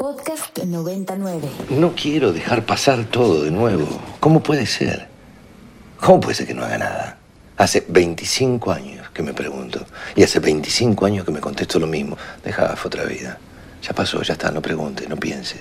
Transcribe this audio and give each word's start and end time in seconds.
Podcast 0.00 0.56
99. 0.56 1.46
No 1.68 1.94
quiero 1.94 2.32
dejar 2.32 2.64
pasar 2.64 3.04
todo 3.04 3.44
de 3.44 3.50
nuevo. 3.50 3.86
¿Cómo 4.18 4.42
puede 4.42 4.64
ser? 4.64 5.08
¿Cómo 6.00 6.20
puede 6.20 6.36
ser 6.36 6.46
que 6.46 6.54
no 6.54 6.64
haga 6.64 6.78
nada? 6.78 7.18
Hace 7.58 7.84
25 7.86 8.72
años 8.72 9.10
que 9.10 9.22
me 9.22 9.34
pregunto. 9.34 9.84
Y 10.16 10.22
hace 10.22 10.40
25 10.40 11.04
años 11.04 11.26
que 11.26 11.32
me 11.32 11.40
contesto 11.40 11.78
lo 11.78 11.86
mismo. 11.86 12.16
Deja, 12.42 12.74
fue 12.76 12.88
otra 12.88 13.04
vida. 13.04 13.38
Ya 13.82 13.92
pasó, 13.92 14.22
ya 14.22 14.32
está, 14.32 14.50
no 14.50 14.62
preguntes, 14.62 15.06
no 15.06 15.18
pienses. 15.18 15.60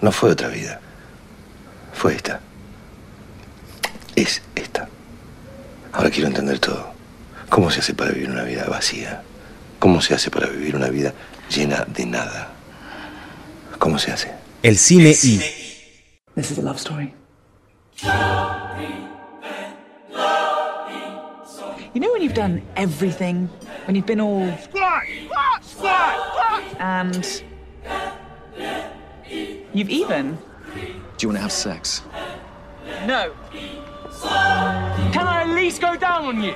No 0.00 0.12
fue 0.12 0.30
otra 0.30 0.46
vida. 0.46 0.78
Fue 1.92 2.14
esta. 2.14 2.38
Es 4.14 4.42
esta. 4.54 4.88
Ahora 5.92 6.08
quiero 6.10 6.28
entender 6.28 6.60
todo. 6.60 6.86
¿Cómo 7.48 7.68
se 7.68 7.80
hace 7.80 7.94
para 7.94 8.12
vivir 8.12 8.30
una 8.30 8.44
vida 8.44 8.64
vacía? 8.66 9.24
¿Cómo 9.80 10.00
se 10.00 10.14
hace 10.14 10.30
para 10.30 10.46
vivir 10.46 10.76
una 10.76 10.86
vida 10.86 11.12
llena 11.50 11.84
de 11.88 12.06
nada? 12.06 12.51
¿Cómo 13.82 13.98
se 13.98 14.12
hace? 14.12 14.32
El 14.62 14.78
cine 14.78 15.10
y 15.10 15.38
This 16.36 16.52
is 16.52 16.58
a 16.58 16.62
love 16.62 16.78
story. 16.78 17.12
You 21.92 22.00
know 22.00 22.12
when 22.12 22.22
you've 22.22 22.32
done 22.32 22.62
everything, 22.76 23.48
when 23.86 23.96
you've 23.96 24.06
been 24.06 24.20
all 24.20 24.56
Squat! 24.58 25.02
Squat! 25.62 25.64
Squat! 25.64 26.62
and 26.78 27.42
you've 29.74 29.90
even 29.90 30.38
Do 31.16 31.26
you 31.26 31.28
want 31.30 31.38
to 31.38 31.42
have 31.42 31.50
sex? 31.50 32.02
No. 33.04 33.34
Can 35.10 35.26
I 35.26 35.42
at 35.42 35.48
least 35.56 35.80
go 35.80 35.96
down 35.96 36.26
on 36.26 36.40
you? 36.40 36.54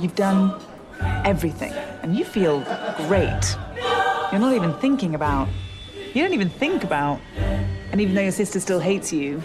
you've 0.00 0.16
done 0.16 0.60
everything 1.24 1.72
and 2.02 2.16
you 2.16 2.24
feel 2.24 2.64
great. 3.06 3.56
You're 4.32 4.40
not 4.40 4.54
even 4.54 4.72
thinking 4.74 5.14
about 5.14 5.48
you 6.14 6.22
don't 6.22 6.34
even 6.34 6.50
think 6.50 6.84
about 6.84 7.20
and 7.90 8.00
even 8.00 8.14
though 8.14 8.22
your 8.22 8.32
sister 8.32 8.60
still 8.60 8.80
hates 8.80 9.12
you, 9.12 9.40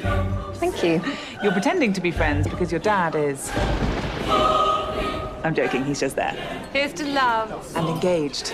thank 0.56 0.82
you. 0.84 1.02
You're 1.44 1.52
pretending 1.52 1.92
to 1.94 2.02
be 2.02 2.12
friends 2.12 2.48
because 2.48 2.72
your 2.72 2.80
dad 2.80 3.16
is 3.16 3.52
I'm 5.44 5.54
joking, 5.54 5.86
he's 5.86 6.00
just 6.00 6.16
there. 6.16 6.36
Here's 6.74 6.94
to 6.94 7.06
love. 7.06 7.76
And 7.76 7.88
engaged. 7.88 8.54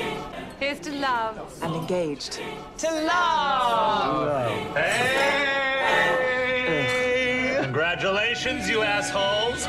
Here's 0.59 0.79
to 0.81 0.91
love. 0.91 1.39
And 1.63 1.75
engaged. 1.75 2.39
To 2.79 2.91
love! 3.05 4.75
Hey! 4.75 6.33
Congratulations, 7.61 8.69
you 8.69 8.81
assholes! 8.83 9.67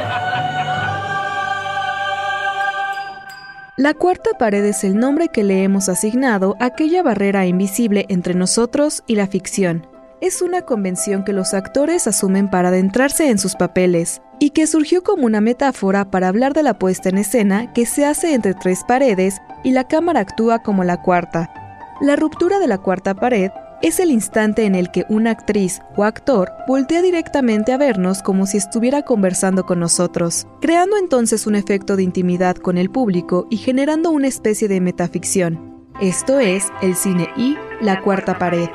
La 3.79 3.93
cuarta 3.93 4.31
pared 4.39 4.65
es 4.65 4.83
el 4.83 4.97
nombre 4.97 5.27
que 5.27 5.43
le 5.43 5.61
hemos 5.61 5.87
asignado 5.87 6.55
a 6.59 6.65
aquella 6.65 7.03
barrera 7.03 7.45
invisible 7.45 8.07
entre 8.09 8.33
nosotros 8.33 9.03
y 9.05 9.13
la 9.13 9.27
ficción. 9.27 9.85
Es 10.19 10.41
una 10.41 10.63
convención 10.63 11.23
que 11.23 11.31
los 11.31 11.53
actores 11.53 12.07
asumen 12.07 12.49
para 12.49 12.69
adentrarse 12.69 13.29
en 13.29 13.37
sus 13.37 13.53
papeles 13.53 14.23
y 14.39 14.49
que 14.49 14.65
surgió 14.65 15.03
como 15.03 15.27
una 15.27 15.41
metáfora 15.41 16.09
para 16.09 16.27
hablar 16.27 16.53
de 16.53 16.63
la 16.63 16.79
puesta 16.79 17.09
en 17.09 17.19
escena 17.19 17.71
que 17.73 17.85
se 17.85 18.03
hace 18.03 18.33
entre 18.33 18.55
tres 18.55 18.81
paredes 18.87 19.37
y 19.63 19.73
la 19.73 19.83
cámara 19.83 20.21
actúa 20.21 20.63
como 20.63 20.83
la 20.83 21.03
cuarta. 21.03 21.53
La 22.01 22.15
ruptura 22.15 22.57
de 22.57 22.65
la 22.65 22.79
cuarta 22.79 23.13
pared 23.13 23.51
es 23.81 23.99
el 23.99 24.11
instante 24.11 24.65
en 24.65 24.75
el 24.75 24.91
que 24.91 25.05
una 25.09 25.31
actriz 25.31 25.81
o 25.95 26.03
actor 26.03 26.51
voltea 26.67 27.01
directamente 27.01 27.73
a 27.73 27.77
vernos 27.77 28.21
como 28.23 28.45
si 28.45 28.57
estuviera 28.57 29.03
conversando 29.03 29.65
con 29.65 29.79
nosotros, 29.79 30.47
creando 30.61 30.97
entonces 30.97 31.47
un 31.47 31.55
efecto 31.55 31.95
de 31.95 32.03
intimidad 32.03 32.55
con 32.55 32.77
el 32.77 32.89
público 32.89 33.47
y 33.49 33.57
generando 33.57 34.09
una 34.09 34.27
especie 34.27 34.67
de 34.67 34.81
metaficción. 34.81 35.85
Esto 36.01 36.39
es 36.39 36.65
el 36.81 36.95
cine 36.95 37.29
y 37.37 37.57
la 37.81 38.01
cuarta 38.01 38.37
pared. 38.37 38.69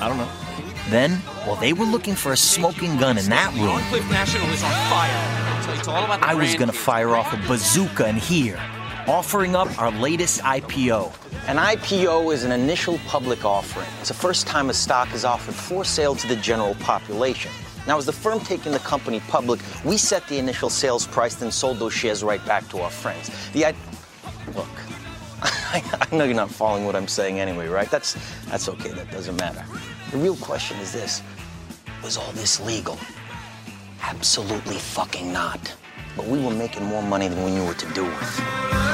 I 0.00 0.08
don't 0.08 0.16
know. 0.16 0.26
Then, 0.90 1.12
while 1.44 1.56
they 1.56 1.72
were 1.72 1.90
looking 1.90 2.14
for 2.14 2.32
a 2.32 2.36
smoking 2.36 2.96
gun 2.96 3.18
in 3.18 3.28
that 3.30 3.52
room, 3.54 3.80
I 6.22 6.34
was 6.34 6.54
gonna 6.54 6.72
fire 6.72 7.16
off 7.16 7.32
a 7.32 7.36
bazooka 7.48 8.08
in 8.08 8.16
here, 8.16 8.56
offering 9.08 9.54
up 9.54 9.78
our 9.80 9.90
latest 9.92 10.40
IPO. 10.42 11.12
An 11.46 11.56
IPO 11.56 12.32
is 12.32 12.44
an 12.44 12.52
initial 12.52 12.98
public 13.06 13.44
offering. 13.44 13.86
It's 14.00 14.08
the 14.08 14.14
first 14.14 14.46
time 14.46 14.68
a 14.68 14.74
stock 14.74 15.12
is 15.14 15.24
offered 15.24 15.54
for 15.54 15.84
sale 15.84 16.14
to 16.16 16.26
the 16.26 16.36
general 16.36 16.74
population. 16.76 17.52
Now, 17.86 17.98
as 17.98 18.06
the 18.06 18.12
firm 18.12 18.40
taking 18.40 18.72
the 18.72 18.80
company 18.80 19.20
public, 19.28 19.60
we 19.84 19.96
set 19.96 20.26
the 20.26 20.38
initial 20.38 20.68
sales 20.68 21.06
price, 21.06 21.36
then 21.36 21.52
sold 21.52 21.78
those 21.78 21.92
shares 21.92 22.24
right 22.24 22.44
back 22.44 22.68
to 22.70 22.78
our 22.78 22.90
friends. 22.90 23.30
The 23.52 23.66
I- 23.66 23.74
look, 24.56 24.68
I, 25.40 26.08
know 26.10 26.24
you're 26.24 26.34
not 26.34 26.50
following 26.50 26.84
what 26.84 26.96
I'm 26.96 27.06
saying 27.06 27.38
anyway, 27.38 27.68
right? 27.68 27.88
That's 27.90 28.16
that's 28.46 28.68
okay. 28.70 28.90
That 28.90 29.10
doesn't 29.12 29.36
matter. 29.36 29.64
The 30.10 30.18
real 30.18 30.36
question 30.36 30.78
is 30.78 30.92
this: 30.92 31.22
Was 32.02 32.16
all 32.16 32.32
this 32.32 32.58
legal? 32.60 32.98
Absolutely 34.02 34.76
fucking 34.76 35.32
not. 35.32 35.74
But 36.16 36.26
we 36.26 36.40
were 36.42 36.50
making 36.50 36.84
more 36.84 37.02
money 37.02 37.28
than 37.28 37.44
we 37.44 37.50
knew 37.50 37.64
what 37.64 37.78
to 37.78 37.92
do 37.92 38.04
with. 38.04 38.85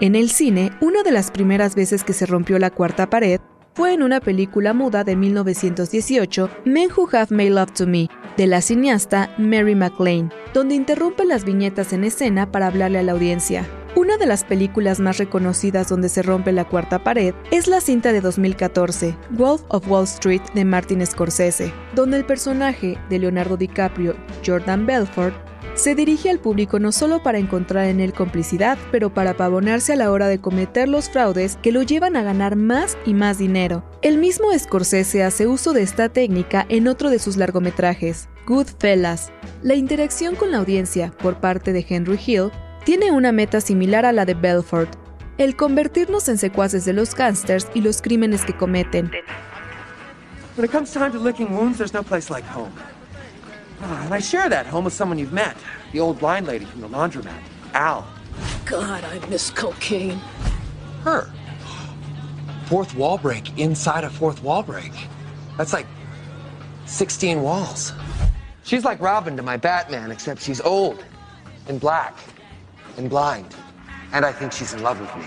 En 0.00 0.16
el 0.16 0.28
cine, 0.30 0.72
una 0.80 1.04
de 1.04 1.12
las 1.12 1.30
primeras 1.30 1.76
veces 1.76 2.02
que 2.02 2.14
se 2.14 2.26
rompió 2.26 2.58
la 2.58 2.70
cuarta 2.70 3.08
pared 3.08 3.40
fue 3.74 3.94
en 3.94 4.02
una 4.02 4.18
película 4.18 4.74
muda 4.74 5.04
de 5.04 5.14
1918, 5.14 6.50
Men 6.64 6.88
Who 6.96 7.08
Have 7.12 7.28
Made 7.30 7.50
Love 7.50 7.72
to 7.74 7.86
Me, 7.86 8.08
de 8.36 8.48
la 8.48 8.60
cineasta 8.60 9.32
Mary 9.38 9.76
McLean, 9.76 10.32
donde 10.52 10.74
interrumpe 10.74 11.24
las 11.24 11.44
viñetas 11.44 11.92
en 11.92 12.02
escena 12.02 12.50
para 12.50 12.66
hablarle 12.66 12.98
a 12.98 13.02
la 13.04 13.12
audiencia. 13.12 13.68
Una 13.94 14.16
de 14.16 14.26
las 14.26 14.42
películas 14.42 14.98
más 14.98 15.18
reconocidas 15.18 15.88
donde 15.88 16.08
se 16.08 16.22
rompe 16.22 16.50
la 16.50 16.64
cuarta 16.64 17.04
pared 17.04 17.32
es 17.52 17.68
la 17.68 17.80
cinta 17.80 18.12
de 18.12 18.20
2014, 18.20 19.16
Wolf 19.30 19.62
of 19.68 19.88
Wall 19.88 20.04
Street 20.04 20.42
de 20.54 20.64
Martin 20.64 21.06
Scorsese, 21.06 21.72
donde 21.94 22.16
el 22.16 22.26
personaje 22.26 22.98
de 23.08 23.20
Leonardo 23.20 23.56
DiCaprio, 23.56 24.16
Jordan 24.44 24.86
Belfort, 24.86 25.36
se 25.74 25.94
dirige 25.94 26.30
al 26.30 26.38
público 26.38 26.78
no 26.78 26.92
solo 26.92 27.22
para 27.22 27.38
encontrar 27.38 27.86
en 27.86 28.00
él 28.00 28.12
complicidad, 28.12 28.78
pero 28.92 29.12
para 29.12 29.36
pavonarse 29.36 29.92
a 29.92 29.96
la 29.96 30.10
hora 30.10 30.28
de 30.28 30.40
cometer 30.40 30.88
los 30.88 31.10
fraudes 31.10 31.58
que 31.62 31.72
lo 31.72 31.82
llevan 31.82 32.16
a 32.16 32.22
ganar 32.22 32.56
más 32.56 32.96
y 33.04 33.14
más 33.14 33.38
dinero. 33.38 33.84
El 34.02 34.18
mismo 34.18 34.46
Scorsese 34.56 35.24
hace 35.24 35.46
uso 35.46 35.72
de 35.72 35.82
esta 35.82 36.08
técnica 36.08 36.64
en 36.68 36.86
otro 36.88 37.10
de 37.10 37.18
sus 37.18 37.36
largometrajes, 37.36 38.28
Goodfellas. 38.46 39.32
La 39.62 39.74
interacción 39.74 40.36
con 40.36 40.50
la 40.50 40.58
audiencia 40.58 41.12
por 41.22 41.40
parte 41.40 41.72
de 41.72 41.84
Henry 41.88 42.20
Hill 42.24 42.50
tiene 42.84 43.10
una 43.10 43.32
meta 43.32 43.60
similar 43.60 44.04
a 44.04 44.12
la 44.12 44.24
de 44.24 44.34
Belfort, 44.34 44.90
el 45.38 45.56
convertirnos 45.56 46.28
en 46.28 46.38
secuaces 46.38 46.84
de 46.84 46.92
los 46.92 47.14
gángsters 47.14 47.68
y 47.74 47.80
los 47.80 48.00
crímenes 48.00 48.44
que 48.44 48.56
cometen. 48.56 49.10
When 50.56 50.66
it 50.66 50.70
comes 50.70 50.92
time 50.92 51.10
to 51.10 51.18
licking 51.18 51.52
wounds, 51.52 51.78
there's 51.78 51.92
no 51.92 52.04
place 52.04 52.30
like 52.30 52.46
home. 52.46 52.70
Ah, 53.80 54.04
and 54.04 54.14
I 54.14 54.20
share 54.20 54.48
that 54.48 54.66
home 54.66 54.84
with 54.84 54.94
someone 54.94 55.18
you've 55.18 55.32
met, 55.32 55.56
the 55.92 56.00
old 56.00 56.18
blind 56.18 56.46
lady 56.46 56.64
from 56.64 56.80
the 56.80 56.88
laundromat, 56.88 57.40
Al. 57.74 58.06
God, 58.64 59.04
I 59.04 59.24
miss 59.28 59.50
cocaine. 59.50 60.20
Her. 61.02 61.30
Fourth 62.66 62.94
wall 62.94 63.18
break 63.18 63.58
inside 63.58 64.04
a 64.04 64.10
fourth 64.10 64.42
wall 64.42 64.62
break. 64.62 64.92
That's 65.58 65.72
like 65.72 65.86
16 66.86 67.42
walls. 67.42 67.92
She's 68.62 68.84
like 68.84 69.00
Robin 69.00 69.36
to 69.36 69.42
my 69.42 69.56
Batman, 69.56 70.10
except 70.10 70.42
she's 70.42 70.60
old 70.62 71.04
and 71.68 71.78
black 71.78 72.16
and 72.96 73.10
blind. 73.10 73.54
And 74.12 74.24
I 74.24 74.32
think 74.32 74.52
she's 74.52 74.72
in 74.72 74.82
love 74.82 75.00
with 75.00 75.14
me. 75.16 75.26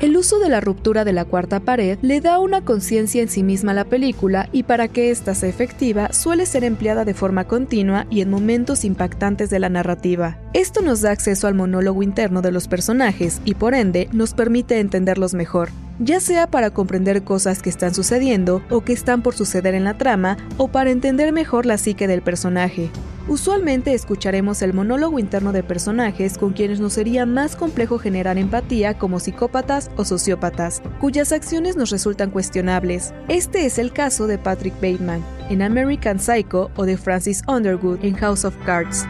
El 0.00 0.16
uso 0.16 0.38
de 0.38 0.48
la 0.48 0.62
ruptura 0.62 1.04
de 1.04 1.12
la 1.12 1.26
cuarta 1.26 1.60
pared 1.60 1.98
le 2.00 2.22
da 2.22 2.38
una 2.38 2.64
conciencia 2.64 3.20
en 3.20 3.28
sí 3.28 3.42
misma 3.42 3.72
a 3.72 3.74
la 3.74 3.84
película 3.84 4.48
y 4.50 4.62
para 4.62 4.88
que 4.88 5.10
ésta 5.10 5.34
sea 5.34 5.50
efectiva 5.50 6.10
suele 6.14 6.46
ser 6.46 6.64
empleada 6.64 7.04
de 7.04 7.12
forma 7.12 7.46
continua 7.46 8.06
y 8.08 8.22
en 8.22 8.30
momentos 8.30 8.86
impactantes 8.86 9.50
de 9.50 9.58
la 9.58 9.68
narrativa. 9.68 10.38
Esto 10.54 10.80
nos 10.80 11.02
da 11.02 11.10
acceso 11.10 11.48
al 11.48 11.54
monólogo 11.54 12.02
interno 12.02 12.40
de 12.40 12.50
los 12.50 12.66
personajes 12.66 13.42
y 13.44 13.52
por 13.52 13.74
ende 13.74 14.08
nos 14.10 14.32
permite 14.32 14.80
entenderlos 14.80 15.34
mejor, 15.34 15.68
ya 16.00 16.18
sea 16.18 16.46
para 16.46 16.70
comprender 16.70 17.22
cosas 17.22 17.60
que 17.60 17.68
están 17.68 17.94
sucediendo 17.94 18.62
o 18.70 18.80
que 18.80 18.94
están 18.94 19.22
por 19.22 19.34
suceder 19.34 19.74
en 19.74 19.84
la 19.84 19.98
trama 19.98 20.38
o 20.56 20.68
para 20.68 20.90
entender 20.90 21.30
mejor 21.32 21.66
la 21.66 21.76
psique 21.76 22.08
del 22.08 22.22
personaje. 22.22 22.90
Usualmente 23.28 23.92
escucharemos 23.92 24.62
el 24.62 24.72
monólogo 24.72 25.18
interno 25.18 25.52
de 25.52 25.62
personajes 25.62 26.38
con 26.38 26.54
quienes 26.54 26.80
nos 26.80 26.94
sería 26.94 27.26
más 27.26 27.54
complejo 27.54 27.98
generar 27.98 28.38
empatía 28.38 28.98
como 28.98 29.20
psicópatas 29.20 29.90
o 29.96 30.06
sociópatas, 30.06 30.82
cuyas 31.00 31.32
acciones 31.32 31.76
nos 31.76 31.90
resultan 31.90 32.30
cuestionables. 32.30 33.12
Este 33.28 33.66
es 33.66 33.78
el 33.78 33.92
caso 33.92 34.26
de 34.26 34.38
Patrick 34.38 34.74
Bateman 34.76 35.22
en 35.50 35.60
American 35.60 36.18
Psycho 36.18 36.70
o 36.76 36.86
de 36.86 36.96
Francis 36.96 37.42
Underwood 37.46 38.02
en 38.04 38.16
House 38.16 38.46
of 38.46 38.56
Cards. 38.64 39.06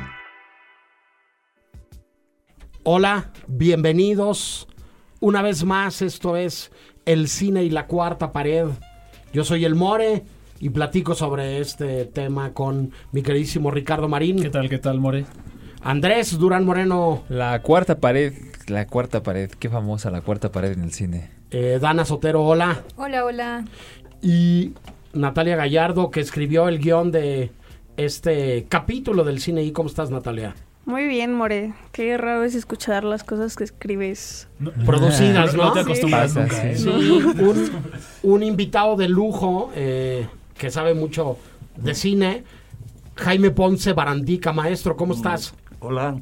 Hola, 2.83 3.31
bienvenidos. 3.47 4.70
Una 5.23 5.43
vez 5.43 5.65
más, 5.65 6.01
esto 6.01 6.35
es 6.35 6.73
El 7.05 7.29
Cine 7.29 7.63
y 7.63 7.69
la 7.69 7.87
Cuarta 7.87 8.33
Pared. 8.33 8.69
Yo 9.35 9.45
soy 9.45 9.67
el 9.67 9.75
More 9.75 10.25
y 10.61 10.71
platico 10.71 11.15
sobre 11.15 11.61
este 11.61 12.07
tema 12.07 12.55
con 12.55 12.93
mi 13.13 13.21
queridísimo 13.21 13.71
Ricardo 13.71 14.09
Marín. 14.09 14.41
¿Qué 14.41 14.49
tal, 14.49 14.71
qué 14.71 14.79
tal, 14.79 14.99
More? 14.99 15.27
Andrés 15.83 16.39
Durán 16.39 16.65
Moreno. 16.65 17.25
La 17.29 17.61
cuarta 17.61 17.99
pared, 17.99 18.33
la 18.69 18.87
cuarta 18.87 19.23
pared, 19.23 19.51
qué 19.51 19.69
famosa 19.69 20.11
la 20.11 20.23
cuarta 20.23 20.51
pared 20.53 20.73
en 20.73 20.85
el 20.85 20.93
cine. 20.93 21.31
Eh, 21.51 21.79
Dana 21.79 22.07
Sotero, 22.07 22.43
hola. 22.43 22.83
Hola, 22.97 23.27
hola. 23.27 23.65
Y 24.23 24.73
Natalia 25.13 25.55
Gallardo, 25.55 26.11
que 26.11 26.21
escribió 26.21 26.67
el 26.67 26.79
guion 26.79 27.13
de 27.13 27.51
este 27.99 28.65
capítulo 28.71 29.25
del 29.25 29.39
cine. 29.39 29.65
¿Y 29.65 29.73
cómo 29.73 29.91
estás, 29.91 30.11
Natalia? 30.11 30.55
Muy 30.91 31.07
bien, 31.07 31.33
More. 31.35 31.73
Qué 31.93 32.17
raro 32.19 32.43
es 32.43 32.57
escuchar 32.57 33.05
las 33.05 33.23
cosas 33.23 33.55
que 33.55 33.63
escribes. 33.63 34.49
Producidas, 34.85 35.55
¿no? 35.55 35.67
No 35.67 35.73
te 35.73 35.81
acostumbras 35.81 36.33
Sí. 36.33 36.39
nunca, 36.41 36.67
¿eh? 36.69 36.77
Sí, 36.77 36.89
un, 37.39 37.71
un 38.25 38.43
invitado 38.43 38.97
de 38.97 39.09
lujo 39.09 39.71
eh, 39.77 40.27
que 40.59 40.69
sabe 40.71 40.95
mucho 40.95 41.37
de 41.77 41.95
cine. 41.95 42.43
Jaime 43.15 43.51
Ponce 43.53 43.93
Barandica, 43.93 44.53
maestro, 44.53 44.97
¿cómo 44.97 45.15
estás? 45.15 45.55
Hola, 45.79 46.21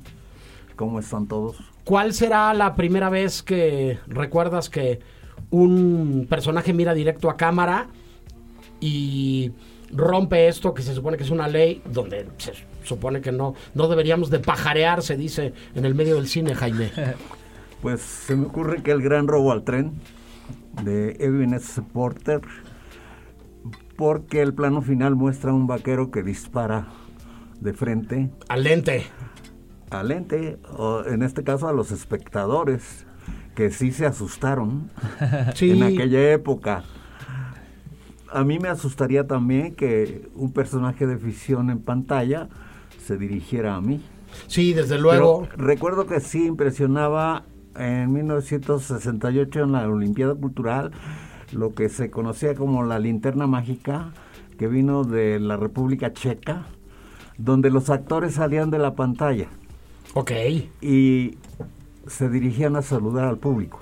¿cómo 0.77 1.01
están 1.01 1.27
todos? 1.29 1.57
¿Cuál 1.85 2.13
será 2.13 2.53
la 2.53 2.75
primera 2.75 3.09
vez 3.09 3.43
que 3.43 3.99
recuerdas 4.07 4.69
que 4.69 5.01
un 5.51 6.27
personaje 6.29 6.75
mira 6.75 6.93
directo 6.93 7.31
a 7.31 7.39
cámara 7.39 7.89
y 8.81 9.51
rompe 9.91 10.49
esto 10.49 10.75
que 10.75 10.83
se 10.83 10.95
supone 10.95 11.17
que 11.17 11.23
es 11.25 11.31
una 11.31 11.49
ley 11.49 11.81
donde 11.91 12.29
se 12.37 12.53
supone 12.89 13.21
que 13.21 13.33
no, 13.33 13.55
no 13.75 13.89
deberíamos 13.89 14.31
de 14.31 14.39
pajarear, 14.41 15.03
se 15.03 15.17
dice 15.17 15.53
en 15.75 15.85
el 15.85 15.95
medio 15.95 16.17
del 16.17 16.27
cine, 16.29 16.55
Jaime? 16.55 16.91
Pues 17.81 18.01
se 18.01 18.35
me 18.35 18.47
ocurre 18.47 18.83
que 18.83 18.91
el 18.91 19.01
gran 19.01 19.29
robo 19.29 19.53
al 19.53 19.63
tren 19.63 19.93
de 20.83 21.11
Edwin 21.21 21.55
S. 21.55 21.81
Porter, 21.81 22.41
porque 23.97 24.43
el 24.43 24.53
plano 24.55 24.83
final 24.83 25.15
muestra 25.15 25.51
a 25.53 25.55
un 25.55 25.69
vaquero 25.69 26.11
que 26.11 26.25
dispara 26.25 26.89
de 27.61 27.73
frente. 27.75 28.31
Al 28.49 28.65
lente. 28.65 29.05
Al 29.91 30.09
lente, 30.09 30.59
o 30.77 31.05
en 31.05 31.23
este 31.23 31.45
caso 31.45 31.69
a 31.69 31.73
los 31.73 31.93
espectadores, 31.93 33.07
que 33.55 33.71
sí 33.71 33.93
se 33.93 34.07
asustaron 34.07 34.91
Sí. 35.55 35.71
en 35.71 35.85
aquella 35.85 36.33
época. 36.33 36.83
A 38.33 38.45
mí 38.45 38.59
me 38.59 38.69
asustaría 38.69 39.27
también 39.27 39.75
que 39.75 40.29
un 40.35 40.53
personaje 40.53 41.07
de 41.07 41.17
ficción 41.17 41.71
en 41.71 41.79
pantalla 41.79 42.49
se 43.09 43.17
dirigiera 43.17 43.75
a 43.75 43.81
mí. 43.81 44.03
Sí, 44.49 44.75
desde 44.75 44.99
luego. 44.99 45.49
Pero 45.51 45.67
recuerdo 45.67 46.07
que 46.07 46.21
sí 46.21 46.45
impresionaba 46.45 47.45
en 47.75 48.13
1968 48.13 49.61
en 49.61 49.73
la 49.73 49.89
Olimpiada 49.89 50.35
Cultural 50.35 50.91
lo 51.53 51.75
que 51.75 51.89
se 51.89 52.11
conocía 52.11 52.55
como 52.55 52.85
la 52.85 52.99
linterna 52.99 53.47
mágica 53.47 54.13
que 54.59 54.69
vino 54.69 55.05
de 55.05 55.41
la 55.41 55.57
República 55.57 56.13
Checa, 56.13 56.67
donde 57.39 57.71
los 57.71 57.89
actores 57.89 58.35
salían 58.35 58.71
de 58.71 58.79
la 58.79 58.95
pantalla. 58.95 59.49
Ok. 60.13 60.33
Y 60.83 61.39
se 62.07 62.29
dirigían 62.29 62.77
a 62.77 62.83
saludar 62.83 63.25
al 63.25 63.39
público. 63.39 63.81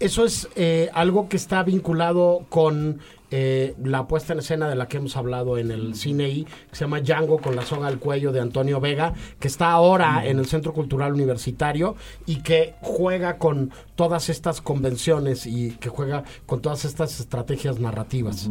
Eso 0.00 0.24
es 0.24 0.48
eh, 0.54 0.90
algo 0.94 1.28
que 1.28 1.36
está 1.36 1.62
vinculado 1.64 2.46
con 2.48 3.00
eh, 3.30 3.74
la 3.82 4.06
puesta 4.06 4.32
en 4.32 4.38
escena 4.38 4.68
de 4.68 4.76
la 4.76 4.86
que 4.86 4.98
hemos 4.98 5.16
hablado 5.16 5.58
en 5.58 5.72
el 5.72 5.96
cine 5.96 6.28
I, 6.28 6.44
que 6.44 6.76
se 6.76 6.84
llama 6.84 7.00
Django 7.00 7.38
con 7.38 7.56
la 7.56 7.62
soga 7.62 7.88
al 7.88 7.98
cuello 7.98 8.30
de 8.30 8.40
Antonio 8.40 8.80
Vega, 8.80 9.12
que 9.40 9.48
está 9.48 9.72
ahora 9.72 10.24
en 10.24 10.38
el 10.38 10.46
Centro 10.46 10.72
Cultural 10.72 11.12
Universitario 11.12 11.96
y 12.26 12.42
que 12.42 12.74
juega 12.80 13.38
con 13.38 13.72
todas 13.96 14.28
estas 14.28 14.60
convenciones 14.60 15.46
y 15.46 15.72
que 15.72 15.88
juega 15.88 16.22
con 16.46 16.62
todas 16.62 16.84
estas 16.84 17.18
estrategias 17.18 17.80
narrativas. 17.80 18.48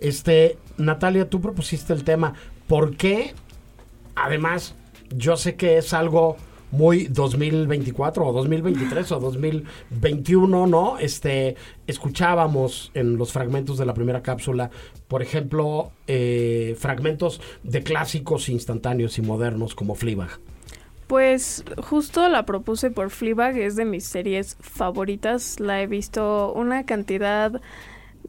Este, 0.00 0.58
Natalia, 0.76 1.30
tú 1.30 1.40
propusiste 1.40 1.92
el 1.92 2.04
tema. 2.04 2.34
¿Por 2.66 2.96
qué? 2.96 3.34
Además, 4.16 4.74
yo 5.10 5.36
sé 5.36 5.54
que 5.54 5.78
es 5.78 5.94
algo 5.94 6.36
muy 6.76 7.06
2024 7.06 8.26
o 8.26 8.32
2023 8.32 9.12
o 9.12 9.20
2021, 9.20 10.66
¿no? 10.66 10.98
Este, 10.98 11.56
escuchábamos 11.86 12.90
en 12.94 13.16
los 13.16 13.32
fragmentos 13.32 13.78
de 13.78 13.86
la 13.86 13.94
primera 13.94 14.22
cápsula, 14.22 14.70
por 15.08 15.22
ejemplo, 15.22 15.92
eh, 16.06 16.76
fragmentos 16.78 17.40
de 17.62 17.82
clásicos 17.82 18.48
instantáneos 18.48 19.18
y 19.18 19.22
modernos 19.22 19.74
como 19.74 19.94
Fleabag. 19.94 20.38
Pues 21.06 21.64
justo 21.78 22.28
la 22.28 22.44
propuse 22.44 22.90
por 22.90 23.10
Fleabag, 23.10 23.56
es 23.58 23.76
de 23.76 23.84
mis 23.84 24.04
series 24.04 24.56
favoritas. 24.60 25.60
La 25.60 25.80
he 25.80 25.86
visto 25.86 26.52
una 26.52 26.84
cantidad 26.84 27.60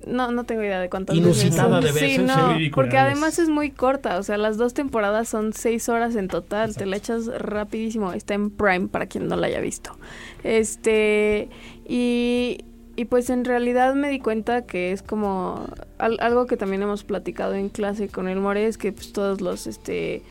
no, 0.06 0.32
no 0.32 0.44
tengo 0.44 0.62
idea 0.64 0.80
de 0.80 0.90
cuántas 0.90 1.16
Inusitada 1.16 1.80
veces. 1.80 1.96
de 1.96 2.02
veces, 2.02 2.18
Sí, 2.18 2.24
no, 2.26 2.58
sí. 2.58 2.70
Porque 2.70 2.98
además 2.98 3.40
es 3.40 3.50
muy 3.50 3.72
corta. 3.72 4.18
O 4.20 4.24
sea, 4.24 4.38
las 4.38 4.58
dos 4.58 4.74
temporadas 4.74 5.28
son 5.30 5.54
seis 5.54 5.90
horas 5.90 6.16
en 6.16 6.28
total. 6.28 6.76
Te 6.76 6.86
la 6.86 6.98
echas 6.98 7.26
rapidísimo. 7.28 8.14
Está 8.14 8.34
en 8.36 8.50
Prime 8.52 8.88
para 8.88 9.06
quien 9.08 9.28
no 9.28 9.36
la 9.36 9.48
haya 9.48 9.60
visto. 9.62 9.98
Este, 10.44 11.50
y, 11.88 12.60
y 12.96 13.06
pues 13.06 13.30
en 13.30 13.46
realidad 13.46 13.94
me 13.96 14.10
di 14.10 14.20
cuenta 14.20 14.66
que 14.66 14.92
es 14.92 15.02
como 15.02 15.68
al- 15.98 16.18
algo 16.20 16.46
que 16.48 16.58
también 16.58 16.82
hemos 16.82 17.04
platicado 17.04 17.54
en 17.54 17.70
clase 17.70 18.08
con 18.10 18.28
el 18.28 18.40
More, 18.40 18.66
es 18.66 18.78
que 18.78 18.92
pues 18.92 19.14
todos 19.14 19.40
los 19.42 19.68
este 19.68 20.24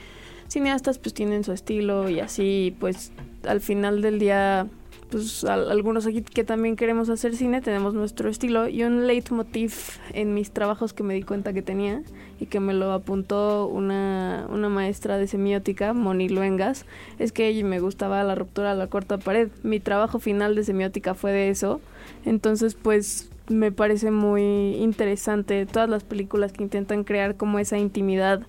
cineastas 0.49 0.99
pues 0.99 1.13
tienen 1.15 1.43
su 1.45 1.53
estilo 1.53 2.09
y 2.09 2.21
así 2.21 2.75
pues 2.79 3.13
al 3.49 3.61
final 3.61 4.01
del 4.03 4.19
día 4.19 4.67
pues 5.11 5.45
al- 5.45 5.71
algunos 5.71 6.07
aquí 6.07 6.23
que 6.23 6.43
también 6.45 6.77
queremos 6.77 7.09
hacer 7.09 7.37
cine 7.37 7.61
tenemos 7.61 7.95
nuestro 7.95 8.29
estilo 8.29 8.69
y 8.69 8.83
un 8.83 9.07
leitmotiv 9.07 9.73
en 10.13 10.35
mis 10.35 10.51
trabajos 10.51 10.93
que 10.93 11.03
me 11.03 11.15
di 11.15 11.23
cuenta 11.23 11.53
que 11.53 11.63
tenía 11.63 12.03
y 12.41 12.47
que 12.47 12.61
me 12.61 12.75
lo 12.75 12.93
apuntó 12.93 13.67
una, 13.67 14.47
una 14.51 14.69
maestra 14.69 15.17
de 15.17 15.27
semiótica, 15.27 15.93
Moni 15.93 16.29
Luengas, 16.29 16.85
es 17.19 17.33
que 17.33 17.47
ella 17.49 17.65
me 17.65 17.81
gustaba 17.81 18.23
la 18.25 18.35
ruptura 18.35 18.73
de 18.73 18.79
la 18.79 18.89
cuarta 18.89 19.17
pared. 19.17 19.49
Mi 19.63 19.81
trabajo 19.81 20.19
final 20.19 20.55
de 20.55 20.65
semiótica 20.65 21.15
fue 21.15 21.33
de 21.33 21.49
eso. 21.49 21.81
Entonces, 22.27 22.75
pues 22.75 23.31
me 23.49 23.73
parece 23.73 24.11
muy 24.11 24.43
interesante 24.77 25.65
todas 25.67 25.89
las 25.89 26.05
películas 26.05 26.53
que 26.53 26.63
intentan 26.65 27.05
crear 27.05 27.37
como 27.37 27.59
esa 27.59 27.79
intimidad 27.79 28.43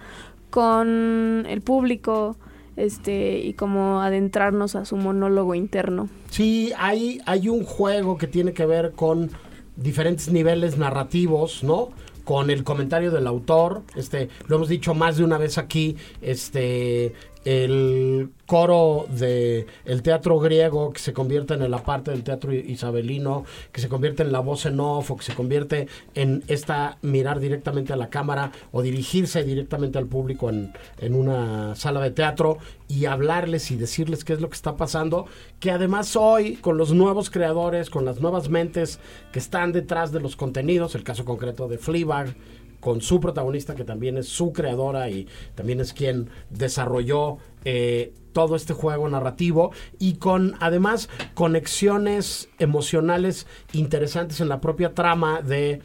con 0.50 1.46
el 1.48 1.62
público 1.62 2.36
este 2.78 3.40
y 3.40 3.54
como 3.54 4.02
adentrarnos 4.02 4.76
a 4.76 4.86
su 4.86 4.96
monólogo 4.96 5.56
interno. 5.56 6.08
Sí, 6.30 6.72
hay, 6.78 7.20
hay 7.26 7.50
un 7.50 7.64
juego 7.64 8.18
que 8.18 8.28
tiene 8.28 8.54
que 8.54 8.66
ver 8.66 8.94
con 8.94 9.32
diferentes 9.76 10.32
niveles 10.32 10.78
narrativos, 10.78 11.64
¿no? 11.64 11.90
Con 12.24 12.50
el 12.50 12.64
comentario 12.64 13.12
del 13.12 13.26
autor, 13.26 13.84
este, 13.96 14.30
lo 14.48 14.58
hemos 14.58 14.70
dicho 14.70 14.94
más 14.94 15.18
de 15.18 15.24
una 15.24 15.38
vez 15.38 15.58
aquí, 15.58 15.96
este, 16.22 17.14
el 17.48 18.30
coro 18.46 19.06
de 19.10 19.68
el 19.86 20.02
teatro 20.02 20.38
griego 20.38 20.92
que 20.92 21.00
se 21.00 21.14
convierte 21.14 21.54
en 21.54 21.72
la 21.72 21.82
parte 21.82 22.12
del 22.12 22.24
teatro 22.24 22.52
isabelino, 22.54 23.46
que 23.72 23.80
se 23.80 23.88
convierte 23.88 24.24
en 24.24 24.34
la 24.34 24.42
voz 24.42 24.66
en 24.66 24.78
off 24.82 25.12
o 25.12 25.16
que 25.16 25.24
se 25.24 25.34
convierte 25.34 25.88
en 26.14 26.44
esta 26.50 26.98
mirar 27.02 27.40
directamente 27.40 27.94
a 27.94 27.96
la 27.96 28.10
cámara 28.10 28.52
o 28.74 28.82
dirigirse 28.82 29.46
directamente 29.46 29.98
al 29.98 30.08
público 30.08 30.50
en, 30.50 30.74
en 31.00 31.16
una 31.16 31.74
sala 31.78 32.02
de 32.02 32.12
teatro 32.12 32.58
y 32.90 33.06
hablarles 33.06 33.72
y 33.72 33.78
decirles 33.78 34.26
qué 34.26 34.34
es 34.34 34.42
lo 34.42 34.50
que 34.50 34.56
está 34.56 34.76
pasando, 34.76 35.26
que 35.62 35.72
además 35.72 36.18
hoy 36.18 36.56
con 36.56 36.78
los 36.78 36.92
nuevos 36.92 37.30
creadores, 37.30 37.90
con 37.90 38.04
las 38.04 38.20
nuevas 38.20 38.50
mentes 38.50 39.00
que 39.32 39.40
están 39.40 39.72
detrás 39.72 40.12
de 40.12 40.20
los 40.20 40.36
contenidos, 40.36 40.96
el 40.96 41.06
caso 41.06 41.24
concreto 41.24 41.70
de 41.70 41.78
Fleabag, 41.78 42.36
con 42.80 43.02
su 43.02 43.20
protagonista 43.20 43.76
que 43.76 43.84
también 43.84 44.18
es 44.18 44.28
su 44.28 44.54
creadora 44.54 45.10
y 45.10 45.28
también 45.56 45.80
es 45.80 45.94
quien 45.94 46.30
desarrolló 46.50 47.38
eh, 47.66 48.14
todo 48.38 48.56
este 48.56 48.74
juego 48.74 49.10
narrativo 49.10 49.72
y 49.98 50.18
con 50.18 50.54
además 50.60 51.10
conexiones 51.34 52.50
emocionales 52.60 53.48
interesantes 53.74 54.40
en 54.42 54.48
la 54.48 54.62
propia 54.62 54.94
trama 54.94 55.42
de, 55.42 55.82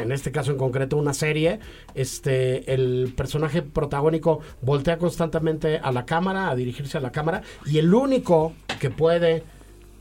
en 0.00 0.10
este 0.10 0.32
caso 0.32 0.50
en 0.50 0.58
concreto, 0.58 0.96
una 0.96 1.14
serie. 1.14 1.60
Este, 1.94 2.74
el 2.74 3.14
personaje 3.16 3.62
protagónico 3.62 4.40
voltea 4.62 4.98
constantemente 4.98 5.78
a 5.78 5.92
la 5.92 6.04
cámara, 6.04 6.50
a 6.50 6.56
dirigirse 6.56 6.98
a 6.98 7.00
la 7.00 7.12
cámara 7.12 7.42
y 7.66 7.78
el 7.78 7.94
único 7.94 8.52
que 8.80 8.90
puede 8.90 9.44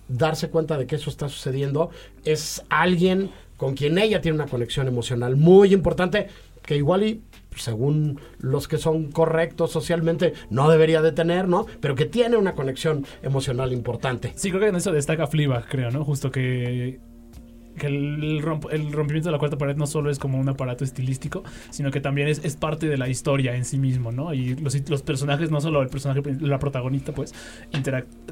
darse 0.07 0.49
cuenta 0.49 0.77
de 0.77 0.87
que 0.87 0.95
eso 0.95 1.09
está 1.09 1.29
sucediendo 1.29 1.91
es 2.25 2.63
alguien 2.69 3.31
con 3.61 3.75
quien 3.75 3.99
ella 3.99 4.21
tiene 4.21 4.37
una 4.37 4.47
conexión 4.47 4.87
emocional 4.87 5.35
muy 5.35 5.71
importante 5.71 6.25
que 6.63 6.77
igual 6.77 7.03
y 7.03 7.21
según 7.55 8.19
los 8.39 8.67
que 8.67 8.79
son 8.79 9.11
correctos 9.11 9.71
socialmente 9.71 10.33
no 10.49 10.67
debería 10.67 11.03
de 11.03 11.11
tener, 11.11 11.47
¿no? 11.47 11.67
Pero 11.79 11.93
que 11.93 12.07
tiene 12.07 12.37
una 12.37 12.55
conexión 12.55 13.05
emocional 13.21 13.71
importante. 13.71 14.33
Sí, 14.35 14.49
creo 14.49 14.61
que 14.61 14.69
en 14.69 14.77
eso 14.77 14.91
destaca 14.91 15.27
Fleabag, 15.27 15.69
creo, 15.69 15.91
¿no? 15.91 16.03
Justo 16.03 16.31
que 16.31 16.99
el, 17.81 18.41
romp- 18.41 18.67
el 18.71 18.91
rompimiento 18.91 19.29
de 19.29 19.33
la 19.33 19.37
cuarta 19.37 19.59
pared 19.59 19.75
no 19.75 19.85
solo 19.85 20.09
es 20.09 20.17
como 20.17 20.39
un 20.39 20.49
aparato 20.49 20.83
estilístico, 20.83 21.43
sino 21.69 21.91
que 21.91 22.01
también 22.01 22.29
es, 22.29 22.43
es 22.43 22.55
parte 22.55 22.87
de 22.87 22.97
la 22.97 23.09
historia 23.09 23.55
en 23.55 23.63
sí 23.63 23.77
mismo, 23.77 24.11
¿no? 24.11 24.33
Y 24.33 24.55
los, 24.55 25.03
personajes, 25.03 25.51
no 25.51 25.61
solo 25.61 25.83
el 25.83 25.89
personaje, 25.89 26.23
la 26.39 26.57
protagonista, 26.57 27.11
pues, 27.11 27.35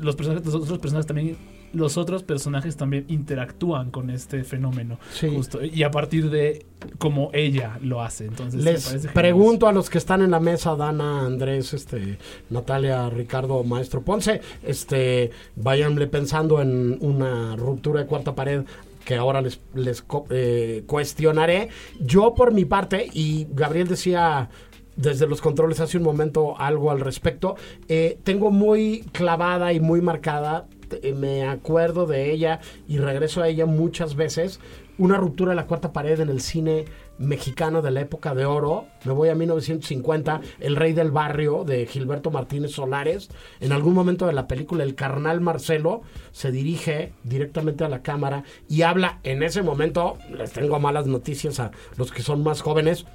los 0.02 0.16
personajes, 0.16 0.44
los 0.44 0.56
otros 0.56 0.80
personajes 0.80 1.06
también, 1.06 1.38
los 1.74 1.98
otros 1.98 2.24
personajes 2.24 2.78
también 2.78 3.06
interactúan 3.08 3.92
con 3.92 4.10
este 4.10 4.44
fenómeno, 4.44 5.00
Sí. 5.14 5.30
justo, 5.34 5.64
y 5.64 5.84
a 5.84 5.92
partir 5.92 6.30
de 6.30 6.66
cómo 6.98 7.30
ella 7.34 7.78
lo 7.82 8.02
hace. 8.02 8.26
Entonces, 8.26 8.64
Les 8.64 9.08
pregunto 9.14 9.68
a 9.68 9.72
los 9.72 9.90
que 9.90 9.98
están 9.98 10.22
en 10.22 10.32
la 10.32 10.40
mesa, 10.40 10.76
Dana, 10.76 11.26
Andrés, 11.26 11.74
este, 11.74 12.18
Natalia, 12.50 13.10
Ricardo, 13.10 13.64
Maestro 13.64 14.02
Ponce, 14.02 14.42
este, 14.64 15.32
váyanle 15.56 16.08
pensando 16.08 16.62
en 16.62 16.98
una 17.02 17.56
ruptura 17.56 18.02
de 18.02 18.08
cuarta 18.08 18.36
pared 18.36 18.64
que 19.06 19.16
ahora 19.16 19.42
les, 19.42 19.60
les 19.74 20.04
eh, 20.30 20.84
cuestionaré. 20.86 21.70
Yo 22.00 22.36
por 22.36 22.54
mi 22.54 22.66
parte, 22.66 23.08
y 23.14 23.48
Gabriel 23.52 23.88
decía 23.88 24.50
desde 24.96 25.28
los 25.28 25.40
controles 25.40 25.80
hace 25.80 25.98
un 25.98 26.04
momento 26.04 26.60
algo 26.60 26.92
al 26.92 27.00
respecto, 27.00 27.56
eh, 27.88 28.20
tengo 28.24 28.52
muy 28.52 29.02
clavada 29.14 29.72
y 29.72 29.80
muy 29.80 30.02
marcada, 30.02 30.68
eh, 30.92 31.14
me 31.14 31.48
acuerdo 31.48 32.06
de 32.06 32.32
ella 32.32 32.60
y 32.88 32.98
regreso 32.98 33.42
a 33.42 33.48
ella 33.48 33.66
muchas 33.66 34.16
veces, 34.16 34.60
una 34.98 35.18
ruptura 35.18 35.52
de 35.52 35.56
la 35.56 35.66
cuarta 35.66 35.94
pared 35.94 36.20
en 36.20 36.30
el 36.30 36.42
cine 36.42 36.86
mexicano 37.18 37.82
de 37.82 37.92
la 37.92 38.02
época 38.02 38.36
de 38.36 38.46
oro. 38.46 38.88
Me 39.06 39.14
voy 39.14 39.30
a 39.30 39.36
1950, 39.36 40.42
El 40.60 40.76
Rey 40.76 40.94
del 40.94 41.12
Barrio 41.12 41.64
de 41.64 41.86
Gilberto 41.86 42.32
Martínez 42.32 42.72
Solares. 42.72 43.30
En 43.60 43.72
algún 43.72 43.94
momento 43.94 44.28
de 44.28 44.34
la 44.34 44.48
película, 44.48 44.84
el 44.84 44.96
carnal 44.96 45.42
Marcelo 45.42 46.02
se 46.32 46.52
dirige 46.52 47.14
directamente 47.24 47.84
a 47.84 47.90
la 47.90 48.02
cámara 48.02 48.44
y 48.68 48.82
habla 48.82 49.20
en 49.24 49.44
ese 49.44 49.64
momento, 49.64 50.18
les 50.38 50.52
tengo 50.52 50.80
malas 50.80 51.08
noticias 51.08 51.60
a 51.60 51.72
los 51.98 52.12
que 52.12 52.22
son 52.22 52.44
más 52.44 52.62
jóvenes, 52.62 53.06